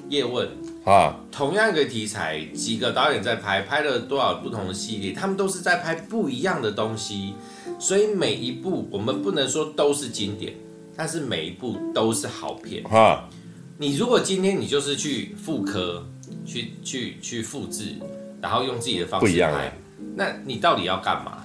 [0.09, 0.45] 叶问
[0.83, 7.33] 啊，同样一个题材，几个导演在拍，拍了多少不同的系列，他们都是在拍不一样的东西，
[7.79, 10.53] 所以每一部我们不能说都是经典，
[10.97, 13.29] 但是每一部都是好片啊。
[13.77, 16.05] 你如果今天你就是去复刻，
[16.45, 17.95] 去去去复制，
[18.41, 19.77] 然后用自己的方式拍，
[20.15, 21.43] 那你到底要干嘛？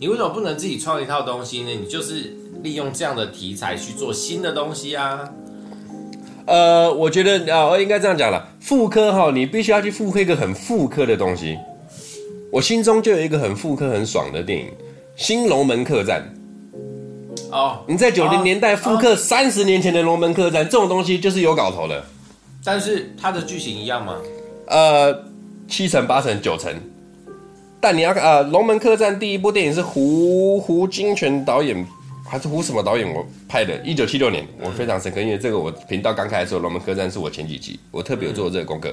[0.00, 1.70] 你为什么不能自己创一套东西呢？
[1.70, 5.32] 你就是利用这样的题材去做新的东西啊。
[6.44, 11.56] 呃，我觉得啊，我应该这样讲了，复刻哈，你必须要去复刻一个很复刻的东西。
[12.50, 14.66] 我心中就有一个很复刻、很爽的电影
[15.16, 16.34] 《新龙门客栈》。
[17.52, 22.04] 哦，你在九零年代复刻三十年前的龙门客栈，这种东西就是有搞头的。
[22.64, 24.16] 但是它的剧情一样吗？
[24.66, 25.24] 呃，
[25.68, 26.72] 七成、八成、九成。
[27.80, 31.86] 但你要看啊，呃，《龙门客栈》第一部电影是胡胡金铨导演。
[32.32, 38.88] 还是胡什么导演我拍的，一九七六年，我非常深刻，因为这个我频道刚开的时候，《龙门客栈》是我前几集，我特别有做这个功课。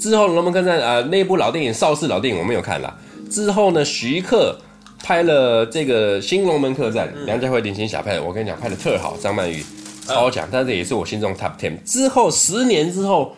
[0.00, 2.98] 之后，《龙门客栈》啊，那部老电影，邵氏老电影我没有看了。
[3.30, 4.58] 之后呢，徐克
[5.04, 9.62] 拍了这个《新龙门客栈》，梁家辉、林青霞拍的，我跟你讲，拍的特好，张曼玉
[10.06, 11.74] 超强，但是也是我心中 top ten。
[11.84, 13.36] 之后十年之后，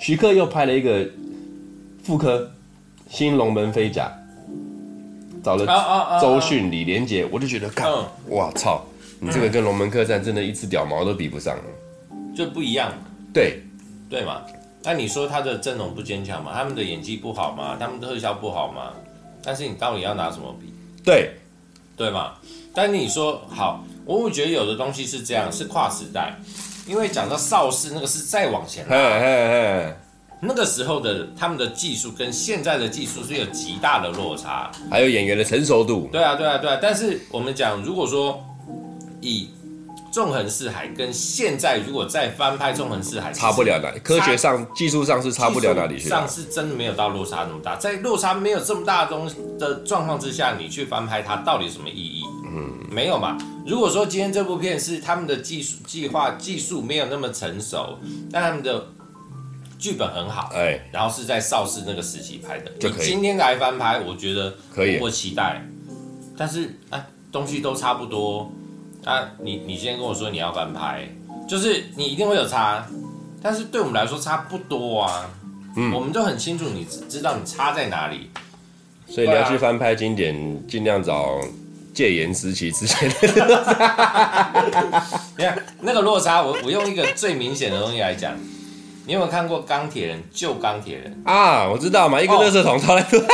[0.00, 1.08] 徐克又拍了一个
[2.02, 2.40] 妇科
[3.08, 4.12] 《新龙门飞甲》。
[5.42, 8.82] 找了周迅、李连杰，我就觉得，靠，哇操！
[9.18, 11.56] 你这个跟《龙门客栈》真的一只屌毛都比不上，
[12.34, 12.92] 就不一样。
[13.32, 13.62] 对，
[14.10, 14.42] 对嘛？
[14.82, 16.52] 那你说他的阵容不坚强嘛？
[16.52, 17.76] 他们的演技不好嘛？
[17.78, 18.92] 他们的特效不好嘛？
[19.42, 20.72] 但是你到底要拿什么比？
[21.04, 21.30] 对，
[21.96, 22.32] 对嘛？
[22.74, 26.34] 但你说好，我会觉得有的东西是这样，是跨时代，
[26.86, 28.96] 因为讲到邵氏那个是再往前拉。
[30.44, 36.08] 那个时候的他们的技术跟现在的技术是有极大的落差，还有演员的成熟度。
[36.10, 36.76] 对啊，对啊，对啊。
[36.82, 38.44] 但是我们讲，如果说
[39.20, 39.48] 以
[40.12, 46.08] 《纵横四海》跟现在如果再翻拍《纵横四海》，差不了哪里，科学上、技术上是差不了哪里去。
[46.08, 49.30] 上是真的没有到落差那么大，在落差没有这么大的东
[49.60, 52.24] 的状况之下，你去翻拍它，到底什么意义？
[52.52, 53.38] 嗯，没有嘛。
[53.64, 57.96] 如果说今天这部片是他们的技术计划技术没有那么成熟，
[58.32, 58.84] 但他们的。
[59.82, 62.70] 剧本很好，哎，然后是在邵氏那个时期拍的。
[62.80, 65.60] 你今天来翻拍，我觉得可以，我期待。
[66.36, 68.52] 但是啊，东西都差不多。
[69.04, 71.08] 啊，你你今天跟我说你要翻拍，
[71.48, 72.86] 就是你一定会有差，
[73.42, 75.28] 但是对我们来说差不多啊。
[75.74, 78.30] 嗯，我们都很清楚，你知道你差在哪里。
[79.08, 81.40] 所以你要去翻拍经典，尽量找
[81.92, 84.52] 戒严时期之前的落差。
[85.36, 88.32] 你看那个落差，我我用一个最明显的东西来讲。
[89.04, 91.66] 你有没有看过钢铁人救钢铁人啊？
[91.68, 93.28] 我知道嘛，一个垃圾桶套在，对对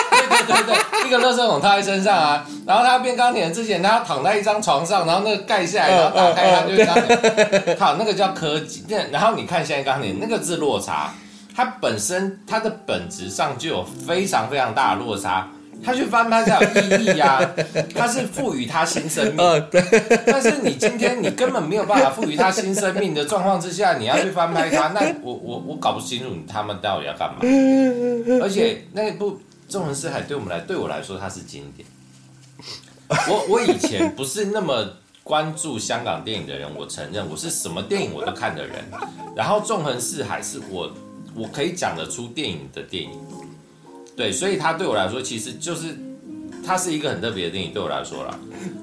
[0.47, 2.47] 对对，一个垃圾桶套在身上啊。
[2.67, 7.77] 然后他要变钢铁人之前，他要躺在一张床上，然后那个盖下来，然后打开他就钢铁人。
[7.79, 8.85] 靠，那个叫科技。
[9.11, 11.13] 然后你看现在钢铁人那个字落差，
[11.55, 15.49] 它本身它的本质上就有非常非常大的落差。
[15.83, 17.55] 他去翻拍才有意义呀、啊，
[17.95, 19.67] 他是赋予他新生命。
[20.27, 27.39] 但是你今天你根本没有办法赋予他新生命的状况之下，你要去翻拍他，那我我我搞不清楚他们到底要干嘛。
[28.43, 29.33] 而且那部
[29.69, 31.89] 《纵横四海》对我们来对我来说它是经典。
[33.29, 34.87] 我我以前不是那么
[35.23, 38.85] 关注香港电影的人，我承认我是什么电影我都看的人。
[39.37, 40.93] 然后《纵横四海》是我
[41.35, 43.11] 我可以讲得出电影的电影。
[44.19, 45.97] 对，所以它对我来说，其实就是
[46.67, 47.73] 它是一个很特别的电影。
[47.73, 48.37] 对我来说啦，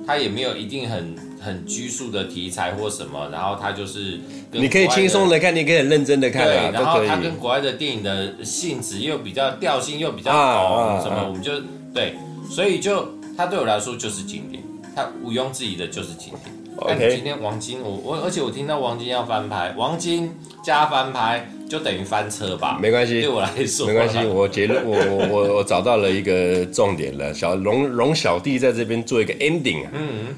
[0.08, 4.18] 它也没有一定很很拘束的题材或什么，然后它就是
[4.54, 11.52] 你可以轻松的看，你可以很认真的看，对，然后它跟国外的电影的性质又比较调性又比较高，什么我们就
[11.94, 12.16] 对，
[12.50, 13.06] 所以就
[13.36, 14.64] 它对我来说就是经典，
[14.96, 16.56] 它毋庸置疑的就是经典。
[16.88, 20.34] 但今天王晶，我我而且我听到王晶要翻拍，王晶
[20.64, 22.78] 加翻拍就等于翻车吧？
[22.82, 24.26] 没关系，对我来说没关系。
[24.26, 27.34] 我结论，我我我我找到了一个重点了。
[27.34, 29.92] 小龙龙小弟在这边做一个 ending 啊。
[29.94, 30.36] 嗯。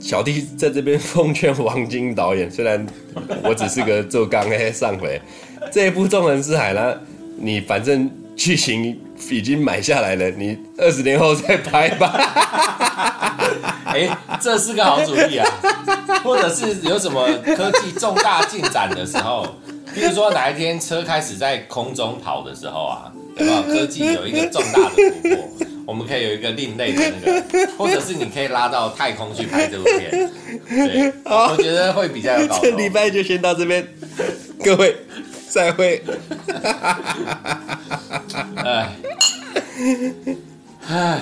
[0.00, 2.84] 小弟在这边奉劝王晶导演，虽然
[3.44, 5.20] 我只是个做刚哎上回
[5.70, 6.98] 这一部《纵横四海》呢，
[7.36, 8.10] 你反正
[8.42, 12.08] 剧情已经买下来了，你二十年后再拍吧。
[13.84, 15.48] 哎、欸，这是个好主意啊！
[16.24, 19.46] 或者是有什么科技重大进展的时候，
[19.94, 25.48] 比如说哪一天车开始在空中跑的时候啊，有没有科技有一个重大的突破？
[25.86, 30.10] 我们可以有一个另类的那个，或者是你可以拉到太空去拍这部片。
[30.68, 32.62] 对，我觉得会比较有搞头。
[32.64, 33.86] 这礼拜就先到这边，
[34.64, 34.96] 各位
[35.52, 36.02] 再会。
[38.56, 38.96] 哎，
[40.88, 41.20] 哎。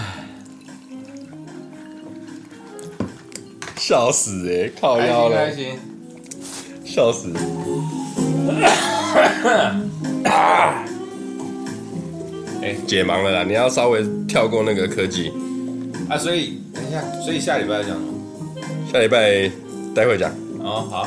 [3.76, 5.76] 笑死哎、欸，靠腰了，开心，
[6.84, 7.32] 笑死。
[10.24, 10.84] 啊！
[12.62, 13.42] 哎，解盲了啦！
[13.42, 15.32] 你要稍微跳过那个科技
[16.08, 18.12] 啊，所以等一下，所以下礼拜讲什么？
[18.92, 19.50] 下礼拜
[19.92, 20.30] 待会讲。
[20.60, 20.98] 哦，好。